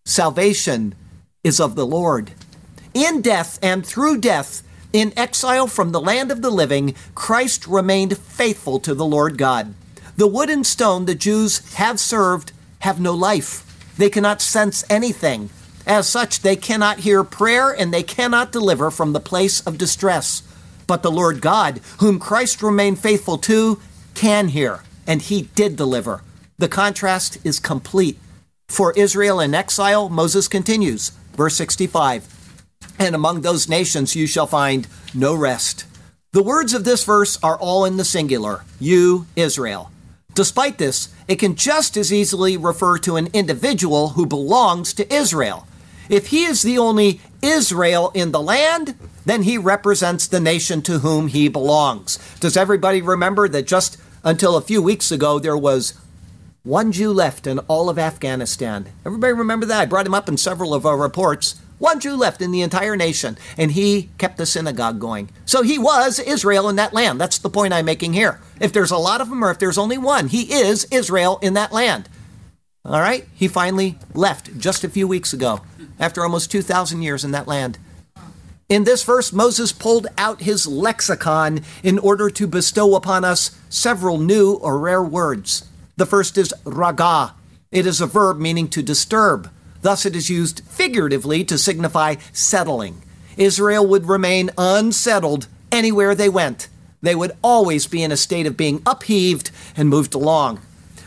[0.06, 0.94] Salvation
[1.44, 2.34] is of the Lord.
[2.94, 4.62] In death and through death,
[4.94, 9.74] in exile from the land of the living, Christ remained faithful to the Lord God.
[10.19, 13.95] The wood and stone the Jews have served have no life.
[13.95, 15.49] They cannot sense anything.
[15.88, 20.43] As such, they cannot hear prayer and they cannot deliver from the place of distress.
[20.88, 23.79] But the Lord God, whom Christ remained faithful to,
[24.13, 26.21] can hear, and he did deliver.
[26.58, 28.19] The contrast is complete.
[28.67, 32.36] For Israel in exile, Moses continues, verse 65
[32.99, 35.86] and among those nations you shall find no rest.
[36.34, 39.91] The words of this verse are all in the singular, you, Israel.
[40.39, 45.67] Despite this, it can just as easily refer to an individual who belongs to Israel.
[46.08, 51.00] If he is the only Israel in the land, then he represents the nation to
[51.00, 52.19] whom he belongs.
[52.40, 56.00] Does everybody remember that just until a few weeks ago there was
[56.63, 58.85] one Jew left in all of Afghanistan?
[59.06, 59.81] Everybody remember that?
[59.81, 61.60] I brought him up in several of our reports.
[61.80, 65.30] One Jew left in the entire nation, and he kept the synagogue going.
[65.46, 67.19] So he was Israel in that land.
[67.19, 68.40] That's the point I'm making here.
[68.60, 71.54] If there's a lot of them, or if there's only one, he is Israel in
[71.54, 72.10] that land.
[72.84, 73.25] All right?
[73.34, 75.62] He finally left just a few weeks ago,
[75.98, 77.77] after almost 2,000 years in that land.
[78.67, 84.19] In this verse, Moses pulled out his lexicon in order to bestow upon us several
[84.19, 85.65] new or rare words.
[85.98, 87.34] The first is raga,
[87.71, 89.50] It is a verb meaning to disturb.
[89.82, 93.02] Thus, it is used figuratively to signify settling.
[93.38, 96.67] Israel would remain unsettled anywhere they went.
[97.02, 100.60] They would always be in a state of being upheaved and moved along.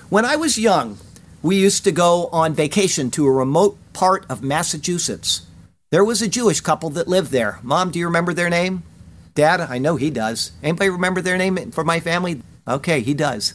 [0.08, 0.98] When I was young,
[1.42, 5.42] we used to go on vacation to a remote part of Massachusetts.
[5.90, 7.58] There was a Jewish couple that lived there.
[7.62, 8.82] Mom, do you remember their name?
[9.34, 10.52] Dad, I know he does.
[10.62, 12.42] Anybody remember their name for my family?
[12.66, 13.54] Okay, he does.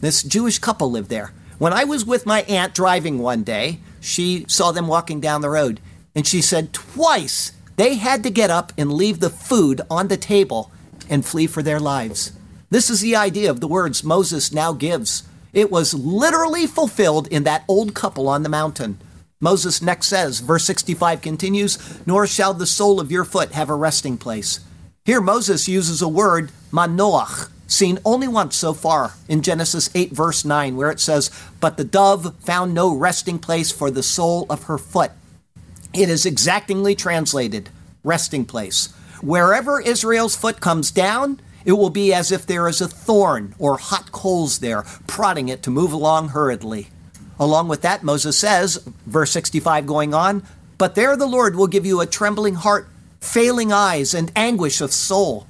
[0.00, 1.32] This Jewish couple lived there.
[1.58, 5.48] When I was with my aunt driving one day, she saw them walking down the
[5.48, 5.80] road
[6.14, 10.16] and she said twice they had to get up and leave the food on the
[10.16, 10.70] table
[11.08, 12.32] and flee for their lives.
[12.70, 15.24] This is the idea of the words Moses now gives.
[15.52, 18.98] It was literally fulfilled in that old couple on the mountain.
[19.40, 23.74] Moses next says, verse 65 continues, Nor shall the sole of your foot have a
[23.74, 24.60] resting place.
[25.04, 30.44] Here Moses uses a word, manoach, seen only once so far in Genesis 8, verse
[30.44, 34.64] 9, where it says, But the dove found no resting place for the sole of
[34.64, 35.12] her foot.
[35.92, 37.70] It is exactingly translated,
[38.04, 38.92] resting place.
[39.20, 43.78] Wherever Israel's foot comes down, it will be as if there is a thorn or
[43.78, 46.88] hot coals there, prodding it to move along hurriedly.
[47.38, 50.42] Along with that, Moses says, verse 65 going on,
[50.78, 52.88] But there the Lord will give you a trembling heart,
[53.20, 55.46] failing eyes, and anguish of soul.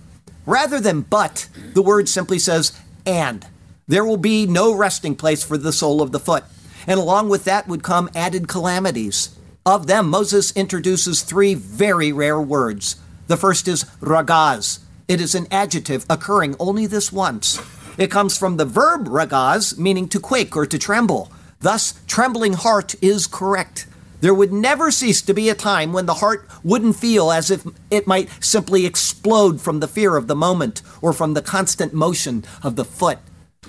[0.47, 2.72] Rather than but, the word simply says
[3.07, 3.47] and.
[3.86, 6.45] There will be no resting place for the sole of the foot.
[6.86, 9.36] And along with that would come added calamities.
[9.64, 12.97] Of them, Moses introduces three very rare words.
[13.28, 14.80] The first is ragaz.
[15.07, 17.61] It is an adjective occurring only this once.
[17.99, 21.30] It comes from the verb ragaz, meaning to quake or to tremble.
[21.61, 23.86] Thus, trembling heart is correct.
[24.22, 27.66] There would never cease to be a time when the heart wouldn't feel as if
[27.90, 32.44] it might simply explode from the fear of the moment or from the constant motion
[32.62, 33.18] of the foot.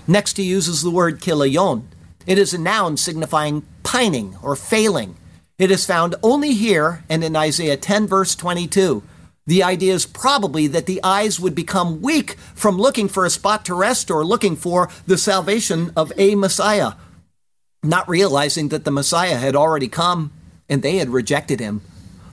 [0.07, 1.85] Next, he uses the word kilayon.
[2.27, 5.15] It is a noun signifying pining or failing.
[5.57, 9.01] It is found only here and in Isaiah 10, verse 22.
[9.47, 13.65] The idea is probably that the eyes would become weak from looking for a spot
[13.65, 16.91] to rest or looking for the salvation of a Messiah,
[17.81, 20.31] not realizing that the Messiah had already come
[20.73, 21.81] and they had rejected him.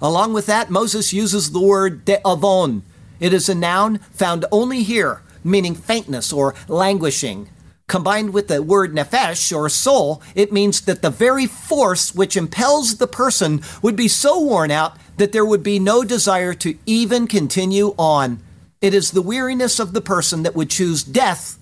[0.01, 2.81] Along with that, Moses uses the word de'avon.
[3.21, 7.51] It is a noun found only here, meaning faintness or languishing.
[7.87, 12.97] Combined with the word nefesh or soul, it means that the very force which impels
[12.97, 17.27] the person would be so worn out that there would be no desire to even
[17.27, 18.41] continue on.
[18.81, 21.59] It is the weariness of the person that would choose death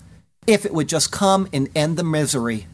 [0.46, 2.68] if it would just come and end the misery.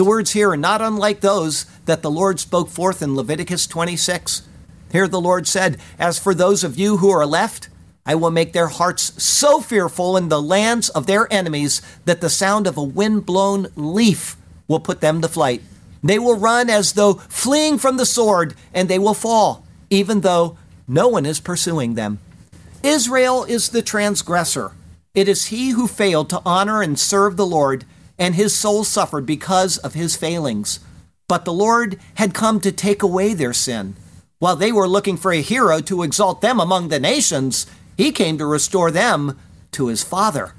[0.00, 4.48] The words here are not unlike those that the Lord spoke forth in Leviticus 26.
[4.90, 7.68] Here the Lord said, As for those of you who are left,
[8.06, 12.30] I will make their hearts so fearful in the lands of their enemies that the
[12.30, 15.60] sound of a wind-blown leaf will put them to flight.
[16.02, 20.56] They will run as though fleeing from the sword, and they will fall, even though
[20.88, 22.20] no one is pursuing them.
[22.82, 24.72] Israel is the transgressor.
[25.12, 27.84] It is he who failed to honor and serve the Lord,
[28.20, 30.78] and his soul suffered because of his failings.
[31.26, 33.96] But the Lord had come to take away their sin.
[34.38, 37.66] While they were looking for a hero to exalt them among the nations,
[37.96, 39.38] he came to restore them
[39.72, 40.54] to his Father.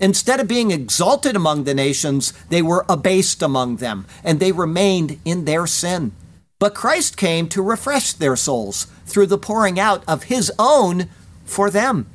[0.00, 5.20] Instead of being exalted among the nations, they were abased among them, and they remained
[5.24, 6.10] in their sin.
[6.58, 11.08] But Christ came to refresh their souls through the pouring out of his own
[11.44, 12.06] for them.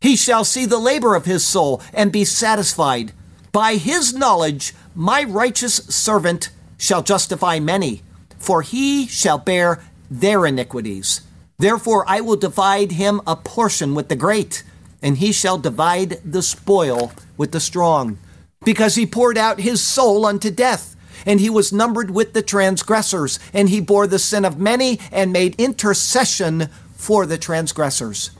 [0.00, 3.12] He shall see the labor of his soul and be satisfied.
[3.52, 8.02] By his knowledge, my righteous servant shall justify many,
[8.38, 11.22] for he shall bear their iniquities.
[11.58, 14.62] Therefore, I will divide him a portion with the great,
[15.02, 18.18] and he shall divide the spoil with the strong.
[18.64, 20.96] Because he poured out his soul unto death,
[21.26, 25.32] and he was numbered with the transgressors, and he bore the sin of many and
[25.32, 28.30] made intercession for the transgressors.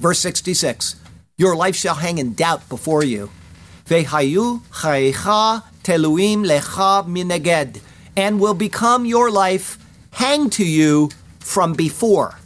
[0.00, 0.96] Verse 66
[1.36, 3.30] Your life shall hang in doubt before you.
[3.92, 4.62] Vehayu
[5.82, 7.82] teluim lecha mineged,
[8.16, 9.78] and will become your life
[10.12, 12.38] hang to you from before.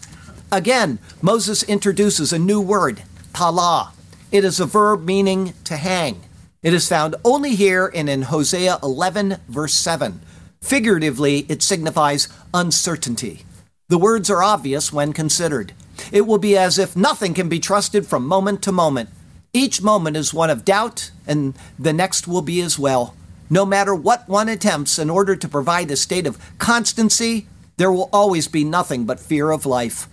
[0.51, 3.93] Again, Moses introduces a new word, tala.
[4.33, 6.21] It is a verb meaning to hang.
[6.65, 10.21] It is found only here and in Hosea 11, verse 7.
[10.61, 13.45] Figuratively, it signifies uncertainty.
[13.89, 15.75] The words are obvious when considered.
[16.11, 19.11] It will be as if nothing can be trusted from moment to moment.
[19.57, 23.15] Each moment is one of doubt, and the next will be as well.
[23.49, 27.47] No matter what one attempts in order to provide a state of constancy,
[27.79, 30.09] there will always be nothing but fear of life.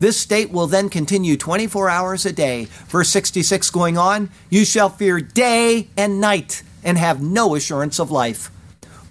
[0.00, 2.64] This state will then continue 24 hours a day.
[2.88, 8.10] Verse 66 going on, you shall fear day and night and have no assurance of
[8.10, 8.50] life.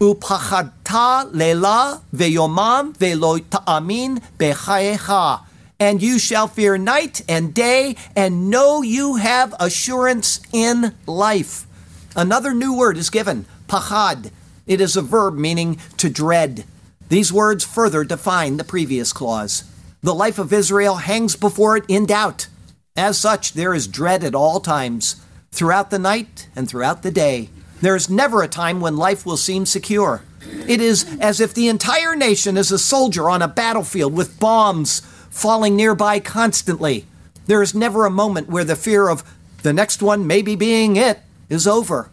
[0.01, 5.46] Upachadta lela veyomam velo ta'amin bechayecha.
[5.79, 11.67] And you shall fear night and day, and know you have assurance in life.
[12.15, 14.31] Another new word is given, pachad.
[14.65, 16.65] It is a verb meaning to dread.
[17.09, 19.63] These words further define the previous clause.
[20.01, 22.47] The life of Israel hangs before it in doubt.
[22.95, 25.21] As such, there is dread at all times,
[25.51, 27.49] throughout the night and throughout the day.
[27.81, 30.23] There is never a time when life will seem secure.
[30.67, 35.01] It is as if the entire nation is a soldier on a battlefield with bombs
[35.37, 37.05] falling nearby constantly.
[37.45, 39.23] There is never a moment where the fear of
[39.61, 42.09] the next one maybe being it is over.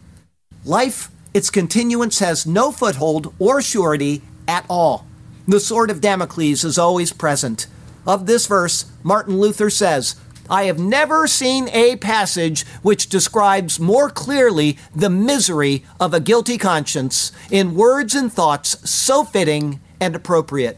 [0.63, 5.07] Life, its continuance, has no foothold or surety at all.
[5.47, 7.67] The sword of Damocles is always present.
[8.05, 10.15] Of this verse, Martin Luther says,
[10.47, 16.59] I have never seen a passage which describes more clearly the misery of a guilty
[16.59, 20.77] conscience in words and thoughts so fitting and appropriate.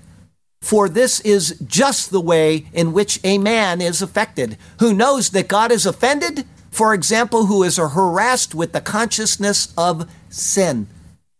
[0.61, 5.47] For this is just the way in which a man is affected, who knows that
[5.47, 10.87] God is offended, for example, who is harassed with the consciousness of sin.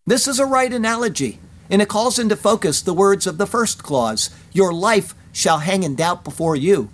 [0.05, 1.39] This is a right analogy,
[1.69, 5.83] and it calls into focus the words of the first clause Your life shall hang
[5.83, 6.89] in doubt before you.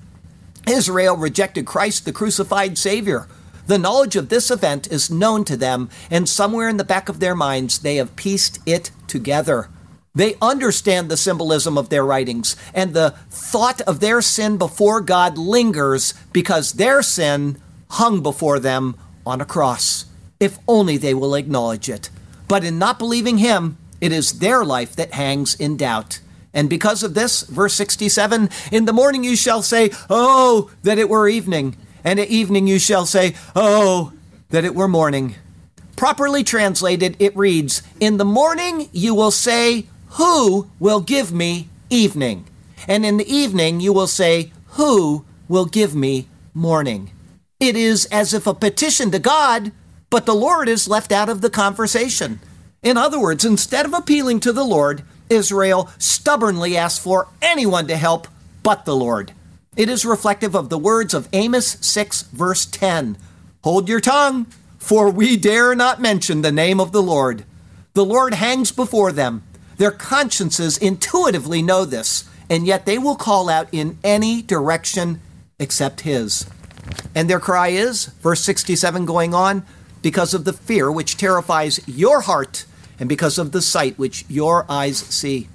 [0.67, 3.27] Israel rejected Christ, the crucified Savior.
[3.67, 7.19] The knowledge of this event is known to them, and somewhere in the back of
[7.19, 9.69] their minds, they have pieced it together.
[10.15, 15.37] They understand the symbolism of their writings, and the thought of their sin before God
[15.37, 17.57] lingers because their sin
[17.89, 18.95] hung before them
[19.25, 20.05] on a cross.
[20.39, 22.09] If only they will acknowledge it.
[22.47, 26.19] But in not believing Him, it is their life that hangs in doubt.
[26.53, 31.09] And because of this, verse 67 In the morning you shall say, Oh, that it
[31.09, 31.75] were evening.
[32.03, 34.13] And at evening you shall say, Oh,
[34.49, 35.35] that it were morning.
[35.95, 42.45] Properly translated, it reads, In the morning you will say, Who will give me evening?
[42.87, 47.11] And in the evening you will say, Who will give me morning?
[47.59, 49.71] It is as if a petition to God,
[50.11, 52.39] but the Lord is left out of the conversation.
[52.83, 57.97] In other words, instead of appealing to the Lord, Israel stubbornly asked for anyone to
[57.97, 58.27] help
[58.61, 59.33] but the Lord.
[59.75, 63.17] It is reflective of the words of Amos 6, verse 10
[63.63, 64.45] Hold your tongue,
[64.77, 67.45] for we dare not mention the name of the Lord.
[67.93, 69.41] The Lord hangs before them.
[69.77, 75.21] Their consciences intuitively know this, and yet they will call out in any direction
[75.59, 76.45] except His.
[77.15, 79.65] And their cry is, verse 67 going on,
[80.01, 82.65] because of the fear which terrifies your heart
[82.99, 85.47] and because of the sight which your eyes see.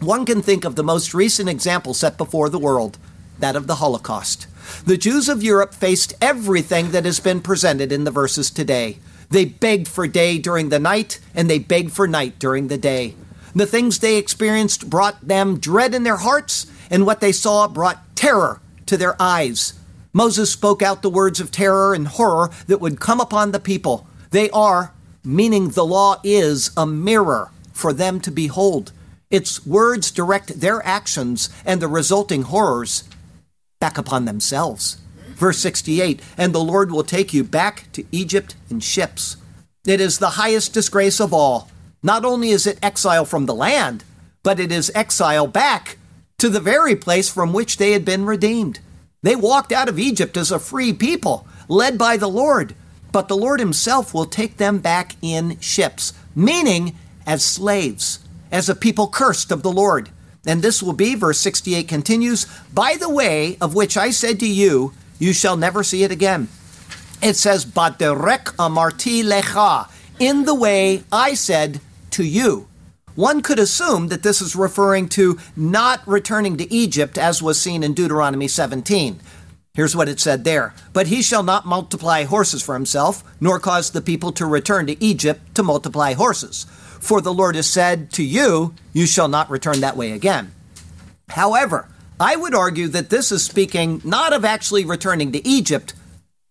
[0.00, 2.98] One can think of the most recent example set before the world,
[3.38, 4.46] that of the Holocaust.
[4.84, 8.98] The Jews of Europe faced everything that has been presented in the verses today.
[9.30, 13.14] They begged for day during the night, and they begged for night during the day.
[13.54, 18.16] The things they experienced brought them dread in their hearts, and what they saw brought
[18.16, 19.74] terror to their eyes.
[20.12, 24.06] Moses spoke out the words of terror and horror that would come upon the people.
[24.30, 24.92] They are
[25.24, 28.92] meaning the law is a mirror for them to behold.
[29.30, 33.04] Its words direct their actions and the resulting horrors
[33.78, 34.98] back upon themselves.
[35.34, 39.36] Verse 68 And the Lord will take you back to Egypt in ships.
[39.86, 41.70] It is the highest disgrace of all.
[42.02, 44.04] Not only is it exile from the land,
[44.42, 45.98] but it is exile back
[46.38, 48.80] to the very place from which they had been redeemed.
[49.22, 52.74] They walked out of Egypt as a free people, led by the Lord,
[53.12, 56.96] but the Lord Himself will take them back in ships, meaning
[57.26, 58.20] as slaves,
[58.50, 60.08] as a people cursed of the Lord.
[60.46, 64.48] And this will be, verse 68 continues, by the way of which I said to
[64.48, 66.48] you, you shall never see it again.
[67.22, 71.82] It says, Baderek amarti lecha, in the way I said
[72.12, 72.68] to you.
[73.14, 77.82] One could assume that this is referring to not returning to Egypt as was seen
[77.82, 79.20] in Deuteronomy 17.
[79.74, 83.90] Here's what it said there But he shall not multiply horses for himself, nor cause
[83.90, 86.66] the people to return to Egypt to multiply horses.
[87.00, 90.52] For the Lord has said to you, You shall not return that way again.
[91.30, 91.88] However,
[92.18, 95.94] I would argue that this is speaking not of actually returning to Egypt,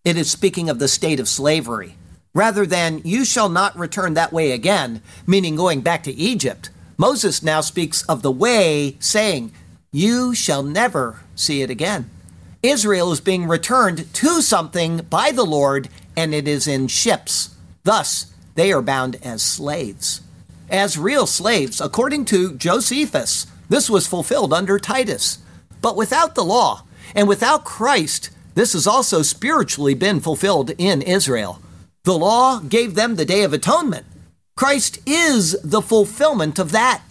[0.03, 1.95] it is speaking of the state of slavery.
[2.33, 7.41] Rather than, You shall not return that way again, meaning going back to Egypt, Moses
[7.41, 9.51] now speaks of the way, saying,
[9.91, 12.09] You shall never see it again.
[12.61, 17.55] Israel is being returned to something by the Lord, and it is in ships.
[17.83, 20.21] Thus, they are bound as slaves.
[20.69, 25.39] As real slaves, according to Josephus, this was fulfilled under Titus.
[25.81, 26.83] But without the law
[27.15, 31.61] and without Christ, this has also spiritually been fulfilled in Israel.
[32.09, 34.03] The law gave them the Day of Atonement.
[34.55, 37.03] Christ is the fulfillment of that.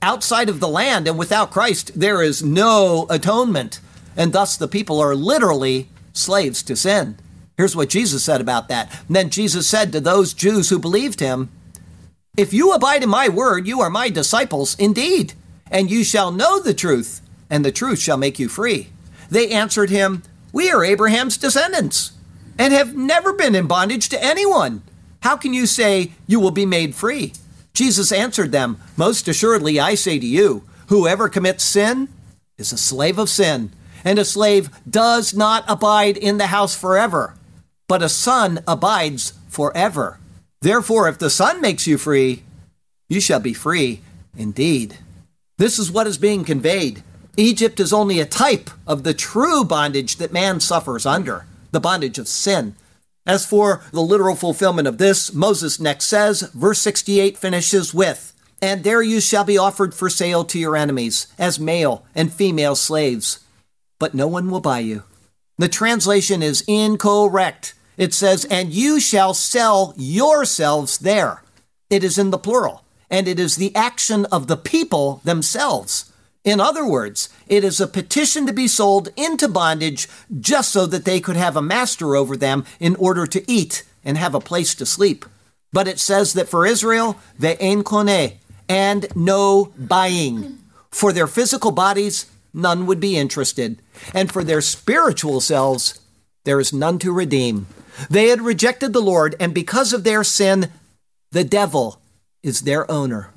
[0.00, 3.80] Outside of the land and without Christ, there is no atonement.
[4.16, 7.18] And thus the people are literally slaves to sin.
[7.58, 8.90] Here's what Jesus said about that.
[9.06, 11.50] And then Jesus said to those Jews who believed him,
[12.38, 15.34] If you abide in my word, you are my disciples indeed,
[15.70, 18.88] and you shall know the truth, and the truth shall make you free.
[19.30, 22.12] They answered him, We are Abraham's descendants,
[22.58, 24.82] and have never been in bondage to anyone.
[25.20, 27.32] How can you say you will be made free?
[27.74, 32.08] Jesus answered them, Most assuredly I say to you, whoever commits sin
[32.56, 33.72] is a slave of sin,
[34.04, 37.34] and a slave does not abide in the house forever,
[37.88, 40.18] but a son abides forever.
[40.60, 42.42] Therefore, if the Son makes you free,
[43.08, 44.00] you shall be free
[44.36, 44.98] indeed.
[45.58, 47.02] This is what is being conveyed.
[47.36, 51.46] Egypt is only a type of the true bondage that man suffers under,
[51.76, 52.74] the bondage of sin.
[53.26, 58.82] As for the literal fulfillment of this, Moses next says, verse 68 finishes with, And
[58.82, 63.40] there you shall be offered for sale to your enemies, as male and female slaves.
[63.98, 65.02] But no one will buy you.
[65.58, 67.74] The translation is incorrect.
[67.98, 71.42] It says, And you shall sell yourselves there.
[71.90, 76.10] It is in the plural, and it is the action of the people themselves.
[76.46, 80.08] In other words, it is a petition to be sold into bondage
[80.40, 84.16] just so that they could have a master over them in order to eat and
[84.16, 85.26] have a place to sleep.
[85.72, 88.34] But it says that for Israel, ve'en kone,
[88.68, 90.58] and no buying.
[90.92, 93.80] For their physical bodies, none would be interested.
[94.14, 96.00] And for their spiritual selves,
[96.44, 97.66] there is none to redeem.
[98.08, 100.70] They had rejected the Lord, and because of their sin,
[101.32, 102.00] the devil
[102.44, 103.32] is their owner.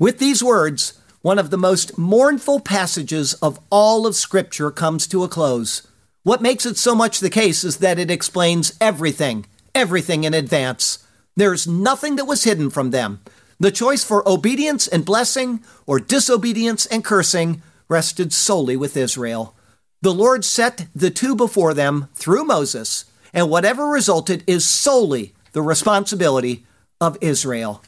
[0.00, 5.24] With these words, one of the most mournful passages of all of Scripture comes to
[5.24, 5.86] a close.
[6.22, 11.04] What makes it so much the case is that it explains everything, everything in advance.
[11.34, 13.20] There's nothing that was hidden from them.
[13.58, 19.56] The choice for obedience and blessing or disobedience and cursing rested solely with Israel.
[20.00, 25.62] The Lord set the two before them through Moses, and whatever resulted is solely the
[25.62, 26.64] responsibility
[27.00, 27.82] of Israel.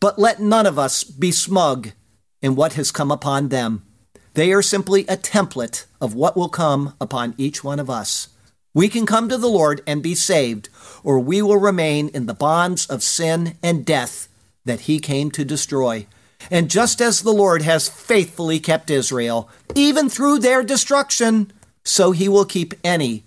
[0.00, 1.92] But let none of us be smug
[2.42, 3.84] in what has come upon them.
[4.34, 8.28] They are simply a template of what will come upon each one of us.
[8.74, 10.70] We can come to the Lord and be saved,
[11.04, 14.28] or we will remain in the bonds of sin and death
[14.64, 16.06] that He came to destroy.
[16.50, 21.52] And just as the Lord has faithfully kept Israel, even through their destruction,
[21.84, 23.24] so He will keep any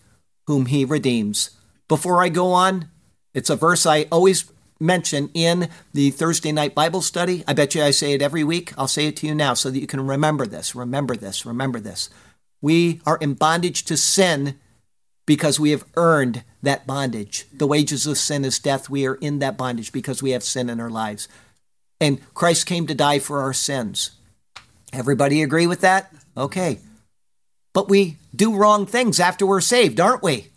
[0.47, 1.51] whom He redeems.
[1.87, 2.89] Before I go on,
[3.33, 4.45] it's a verse I always
[4.79, 7.43] mention in the Thursday night Bible study.
[7.47, 8.73] I bet you I say it every week.
[8.77, 11.79] I'll say it to you now so that you can remember this, remember this, remember
[11.79, 12.09] this.
[12.61, 14.59] We are in bondage to sin
[15.25, 17.45] because we have earned that bondage.
[17.53, 18.89] The wages of sin is death.
[18.89, 21.27] We are in that bondage because we have sin in our lives.
[21.99, 24.11] And Christ came to die for our sins.
[24.93, 26.13] Everybody agree with that?
[26.37, 26.79] Okay.
[27.73, 30.47] But we do wrong things after we're saved, aren't we?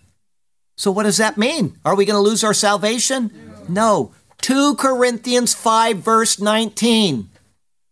[0.76, 1.76] So, what does that mean?
[1.84, 3.47] Are we going to lose our salvation?
[3.68, 4.12] No.
[4.42, 7.28] 2 Corinthians 5, verse 19.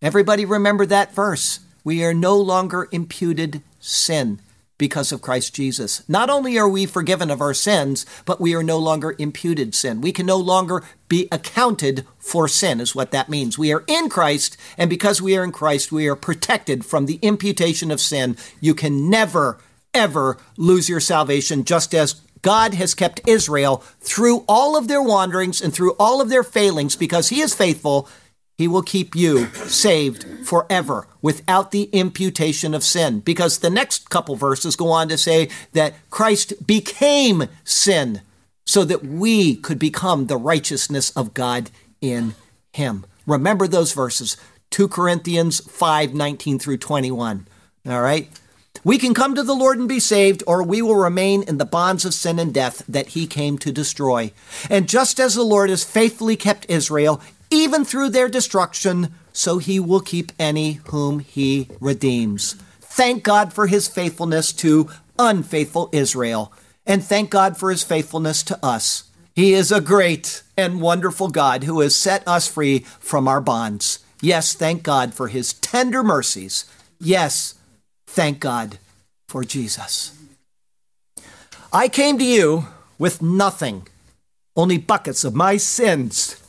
[0.00, 1.60] Everybody remember that verse.
[1.84, 4.40] We are no longer imputed sin
[4.78, 6.06] because of Christ Jesus.
[6.08, 10.00] Not only are we forgiven of our sins, but we are no longer imputed sin.
[10.00, 13.58] We can no longer be accounted for sin, is what that means.
[13.58, 17.18] We are in Christ, and because we are in Christ, we are protected from the
[17.22, 18.36] imputation of sin.
[18.60, 19.58] You can never,
[19.94, 25.60] ever lose your salvation, just as God has kept Israel through all of their wanderings
[25.60, 28.08] and through all of their failings because He is faithful.
[28.56, 33.20] He will keep you saved forever without the imputation of sin.
[33.20, 38.22] Because the next couple verses go on to say that Christ became sin
[38.64, 41.70] so that we could become the righteousness of God
[42.00, 42.34] in
[42.72, 43.04] Him.
[43.26, 44.36] Remember those verses
[44.70, 47.46] 2 Corinthians 5 19 through 21.
[47.86, 48.28] All right?
[48.86, 51.64] We can come to the Lord and be saved, or we will remain in the
[51.64, 54.30] bonds of sin and death that he came to destroy.
[54.70, 57.20] And just as the Lord has faithfully kept Israel,
[57.50, 62.52] even through their destruction, so he will keep any whom he redeems.
[62.80, 66.52] Thank God for his faithfulness to unfaithful Israel,
[66.86, 69.10] and thank God for his faithfulness to us.
[69.34, 73.98] He is a great and wonderful God who has set us free from our bonds.
[74.20, 76.66] Yes, thank God for his tender mercies.
[77.00, 77.54] Yes,
[78.16, 78.78] Thank God
[79.28, 80.16] for Jesus.
[81.70, 82.64] I came to you
[82.98, 83.86] with nothing,
[84.56, 86.40] only buckets of my sins.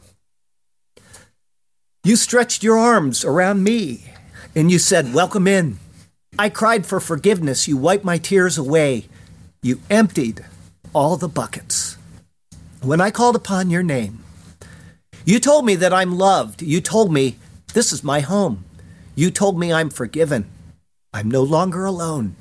[2.06, 4.06] You stretched your arms around me
[4.56, 5.78] and you said, Welcome in.
[6.40, 7.68] I cried for forgiveness.
[7.68, 9.08] You wiped my tears away.
[9.62, 10.46] You emptied
[10.94, 11.98] all the buckets.
[12.82, 14.24] When I called upon your name,
[15.26, 16.62] You told me that I'm loved.
[16.62, 17.36] You told me
[17.74, 18.64] this is my home.
[19.16, 20.46] You told me I'm forgiven.
[21.18, 22.36] I'm no longer alone.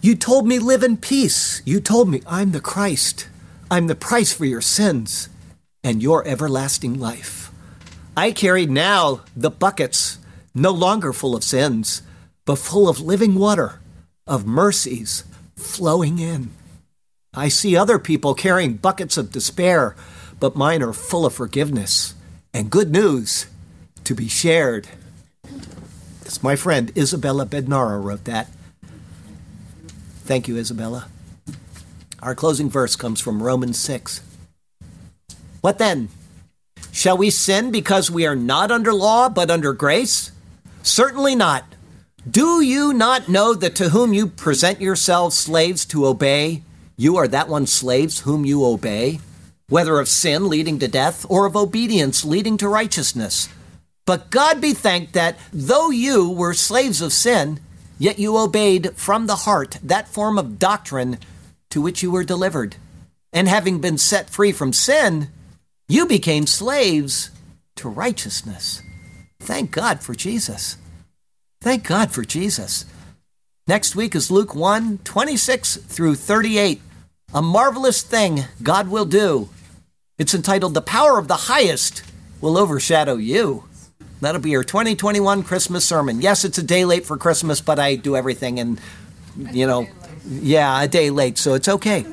[0.00, 1.62] You told me live in peace.
[1.64, 3.28] You told me I'm the Christ.
[3.70, 5.28] I'm the price for your sins
[5.84, 7.52] and your everlasting life.
[8.16, 10.18] I carry now the buckets,
[10.52, 12.02] no longer full of sins,
[12.44, 13.80] but full of living water,
[14.26, 15.22] of mercies
[15.54, 16.50] flowing in.
[17.32, 19.94] I see other people carrying buckets of despair,
[20.40, 22.16] but mine are full of forgiveness
[22.52, 23.46] and good news
[24.02, 24.88] to be shared.
[26.40, 28.48] My friend Isabella Bednara wrote that.
[30.24, 31.08] Thank you, Isabella.
[32.22, 34.20] Our closing verse comes from Romans 6.
[35.60, 36.10] What then?
[36.92, 40.30] Shall we sin because we are not under law but under grace?
[40.82, 41.64] Certainly not.
[42.28, 46.62] Do you not know that to whom you present yourselves slaves to obey,
[46.96, 49.18] you are that one slaves whom you obey,
[49.68, 53.48] whether of sin leading to death or of obedience leading to righteousness?
[54.12, 57.60] But God be thanked that though you were slaves of sin,
[58.02, 61.18] Yet you obeyed from the heart that form of doctrine
[61.70, 62.74] to which you were delivered.
[63.32, 65.28] And having been set free from sin,
[65.86, 67.30] you became slaves
[67.76, 68.82] to righteousness.
[69.38, 70.78] Thank God for Jesus.
[71.60, 72.86] Thank God for Jesus.
[73.68, 76.80] Next week is Luke 1 26 through 38.
[77.32, 79.48] A marvelous thing God will do.
[80.18, 82.02] It's entitled The Power of the Highest
[82.40, 83.62] Will Overshadow You.
[84.22, 86.20] That'll be your 2021 Christmas sermon.
[86.20, 88.80] Yes, it's a day late for Christmas, but I do everything and,
[89.36, 89.88] you know,
[90.28, 92.06] yeah, a day late, so it's okay.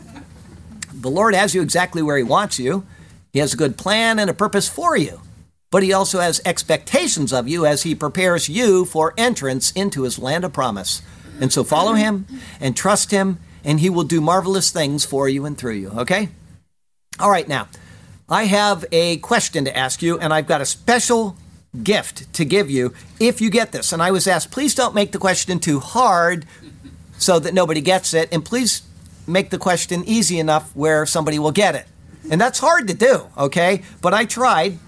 [0.91, 2.84] The Lord has you exactly where He wants you.
[3.32, 5.22] He has a good plan and a purpose for you,
[5.70, 10.18] but He also has expectations of you as He prepares you for entrance into His
[10.18, 11.03] land of promise.
[11.39, 12.26] And so follow Him
[12.60, 16.30] and trust Him, and He will do marvelous things for you and through you, okay?
[17.20, 17.68] All right, now,
[18.28, 21.38] I have a question to ask you, and I've got a special
[21.84, 23.94] gift to give you if you get this.
[23.94, 26.46] And I was asked, please don't make the question too hard
[27.18, 28.84] so that nobody gets it, and please
[29.28, 31.86] make the question easy enough where somebody will get it.
[32.32, 33.84] And that's hard to do, okay?
[34.02, 34.80] But I tried.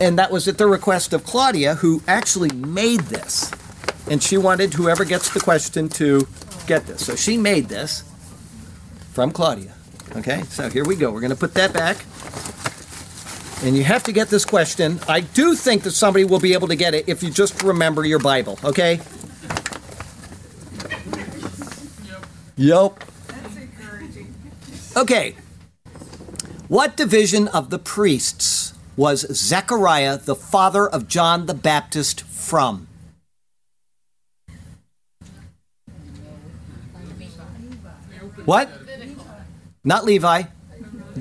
[0.00, 3.50] And that was at the request of Claudia, who actually made this.
[4.08, 6.26] And she wanted whoever gets the question to
[6.66, 7.04] get this.
[7.04, 8.04] So she made this
[9.12, 9.74] from Claudia.
[10.16, 11.10] Okay, so here we go.
[11.10, 11.96] We're going to put that back
[13.62, 14.98] and you have to get this question.
[15.08, 18.04] I do think that somebody will be able to get it if you just remember
[18.04, 19.00] your Bible, okay?
[22.06, 22.26] Yep.
[22.56, 23.04] Yep.
[23.26, 24.34] That's encouraging.
[24.96, 25.36] Okay.
[26.68, 32.86] What division of the priests was Zechariah, the father of John the Baptist, from?
[38.44, 38.70] What?
[39.84, 40.42] Not Levi.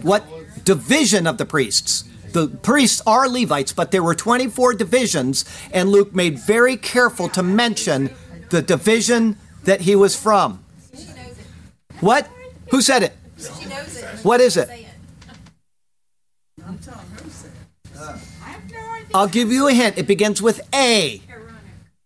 [0.01, 0.25] What
[0.63, 2.08] division of the priests?
[2.33, 7.43] The priests are Levites, but there were 24 divisions, and Luke made very careful to
[7.43, 8.09] mention
[8.49, 10.63] the division that he was from.
[11.99, 12.29] What?
[12.71, 13.15] Who said it?
[14.23, 14.69] What is it?
[19.13, 19.97] I'll give you a hint.
[19.97, 21.21] It begins with A.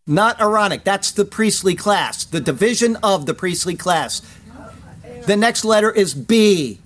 [0.06, 0.84] Not Aaronic.
[0.84, 4.22] That's the priestly class, the division of the priestly class.
[5.26, 6.80] The next letter is B.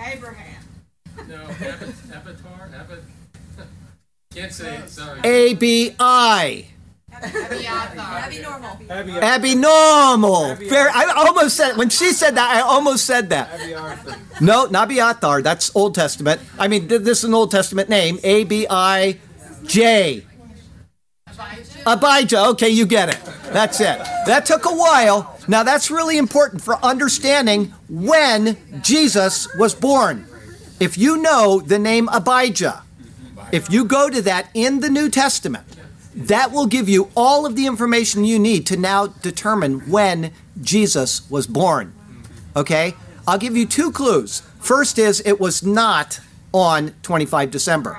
[0.00, 0.39] Abraham.
[1.62, 2.70] Avatar?
[2.74, 2.98] Avatar?
[4.34, 5.20] Can't say it, sorry.
[5.24, 6.66] A B I.
[7.22, 9.22] Abnormal.
[9.22, 10.54] Abnormal.
[10.54, 12.56] Very, I almost said when she said that.
[12.56, 13.48] I almost said that.
[14.40, 15.42] No, not Abiathar.
[15.42, 16.40] That's Old Testament.
[16.58, 18.18] I mean, this is an Old Testament name.
[18.22, 19.18] A B I
[19.64, 20.24] J.
[21.86, 22.48] Abijah.
[22.50, 23.20] Okay, you get it.
[23.52, 23.98] That's it.
[24.26, 25.36] That took a while.
[25.48, 30.26] Now that's really important for understanding when Jesus was born.
[30.80, 32.82] If you know the name Abijah,
[33.52, 35.66] if you go to that in the New Testament,
[36.14, 41.28] that will give you all of the information you need to now determine when Jesus
[41.30, 41.92] was born.
[42.56, 42.94] Okay?
[43.28, 44.40] I'll give you two clues.
[44.58, 46.20] First is it was not
[46.52, 47.96] on 25 December.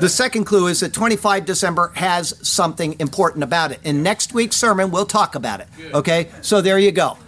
[0.00, 3.80] The second clue is that 25 December has something important about it.
[3.82, 5.68] In next week's sermon, we'll talk about it.
[5.92, 6.30] Okay?
[6.42, 7.18] So there you go.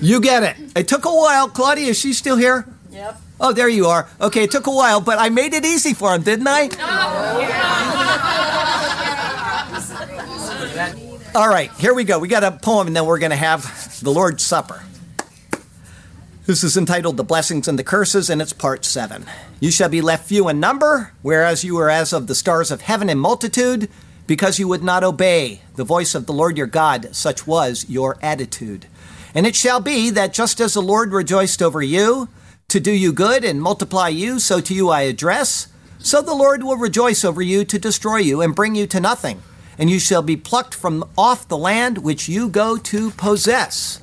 [0.00, 0.56] You get it.
[0.76, 1.48] It took a while.
[1.48, 2.66] Claudia, is she still here?
[2.90, 3.20] Yep.
[3.44, 4.08] Oh, there you are.
[4.20, 6.68] Okay, it took a while, but I made it easy for him, didn't I?
[11.34, 12.20] All right, here we go.
[12.20, 14.84] We got a poem, and then we're going to have the Lord's Supper.
[16.46, 19.26] This is entitled The Blessings and the Curses, and it's part seven.
[19.58, 22.82] You shall be left few in number, whereas you were as of the stars of
[22.82, 23.90] heaven in multitude,
[24.28, 27.16] because you would not obey the voice of the Lord your God.
[27.16, 28.86] Such was your attitude.
[29.34, 32.28] And it shall be that just as the Lord rejoiced over you,
[32.72, 35.68] to do you good and multiply you, so to you I address.
[35.98, 39.42] So the Lord will rejoice over you to destroy you and bring you to nothing,
[39.76, 44.00] and you shall be plucked from off the land which you go to possess.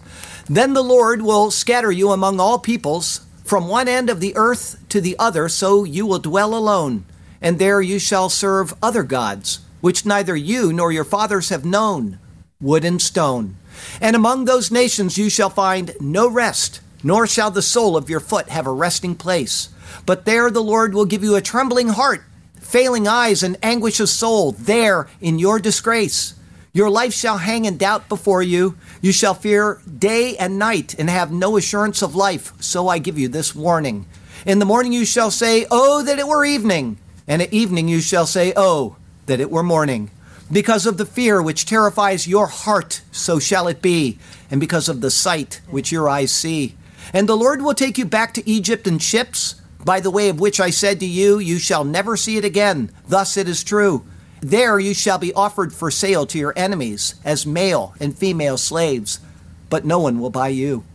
[0.48, 4.78] Then the Lord will scatter you among all peoples, from one end of the earth
[4.90, 7.06] to the other, so you will dwell alone,
[7.42, 12.20] and there you shall serve other gods, which neither you nor your fathers have known,
[12.62, 13.56] wood and stone.
[14.00, 18.20] And among those nations you shall find no rest nor shall the sole of your
[18.20, 19.70] foot have a resting place.
[20.06, 22.24] But there the Lord will give you a trembling heart,
[22.60, 26.36] failing eyes, and anguish of soul, there in your disgrace.
[26.72, 28.78] Your life shall hang in doubt before you.
[29.02, 32.54] You shall fear day and night and have no assurance of life.
[32.62, 34.06] So I give you this warning.
[34.46, 37.00] In the morning you shall say, Oh, that it were evening.
[37.28, 40.12] And at evening you shall say, Oh, that it were morning.
[40.52, 44.18] Because of the fear which terrifies your heart, so shall it be.
[44.50, 46.76] And because of the sight which your eyes see.
[47.14, 50.40] And the Lord will take you back to Egypt in ships, by the way of
[50.40, 52.92] which I said to you, You shall never see it again.
[53.08, 54.06] Thus it is true.
[54.42, 59.20] There you shall be offered for sale to your enemies as male and female slaves,
[59.70, 60.86] but no one will buy you.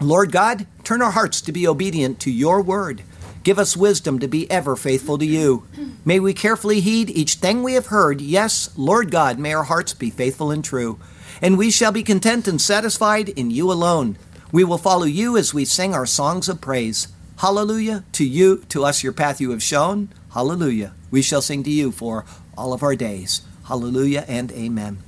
[0.00, 3.02] Lord God, turn our hearts to be obedient to your word.
[3.44, 5.66] Give us wisdom to be ever faithful to you.
[6.04, 8.20] May we carefully heed each thing we have heard.
[8.20, 10.98] Yes, Lord God, may our hearts be faithful and true.
[11.42, 14.16] And we shall be content and satisfied in you alone.
[14.54, 17.08] We will follow you as we sing our songs of praise.
[17.38, 18.04] Hallelujah.
[18.12, 20.10] To you, to us, your path you have shown.
[20.32, 20.94] Hallelujah.
[21.10, 22.24] We shall sing to you for
[22.56, 23.42] all of our days.
[23.64, 24.98] Hallelujah and amen.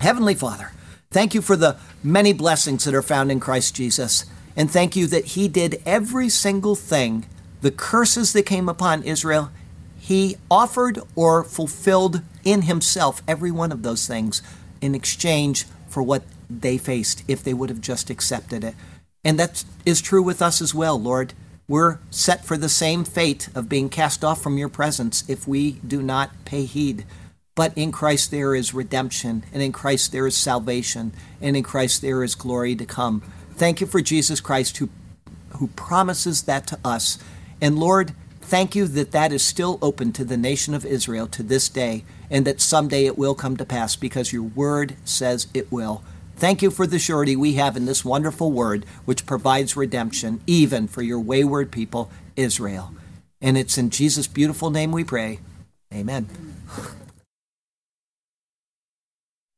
[0.00, 0.72] Heavenly Father,
[1.12, 4.24] thank you for the many blessings that are found in Christ Jesus.
[4.56, 7.26] And thank you that He did every single thing.
[7.60, 9.52] The curses that came upon Israel,
[10.00, 14.42] He offered or fulfilled in Himself every one of those things
[14.80, 18.74] in exchange for what they faced if they would have just accepted it.
[19.24, 21.34] And that is true with us as well, Lord.
[21.68, 25.72] We're set for the same fate of being cast off from your presence if we
[25.86, 27.06] do not pay heed.
[27.54, 32.02] But in Christ there is redemption, and in Christ there is salvation, and in Christ
[32.02, 33.22] there is glory to come.
[33.54, 34.88] Thank you for Jesus Christ who,
[35.56, 37.18] who promises that to us.
[37.60, 41.42] And Lord, thank you that that is still open to the nation of Israel to
[41.42, 45.70] this day, and that someday it will come to pass because your word says it
[45.70, 46.02] will.
[46.42, 50.88] Thank you for the surety we have in this wonderful word, which provides redemption even
[50.88, 52.92] for your wayward people, Israel.
[53.40, 55.38] And it's in Jesus' beautiful name we pray.
[55.94, 56.28] Amen.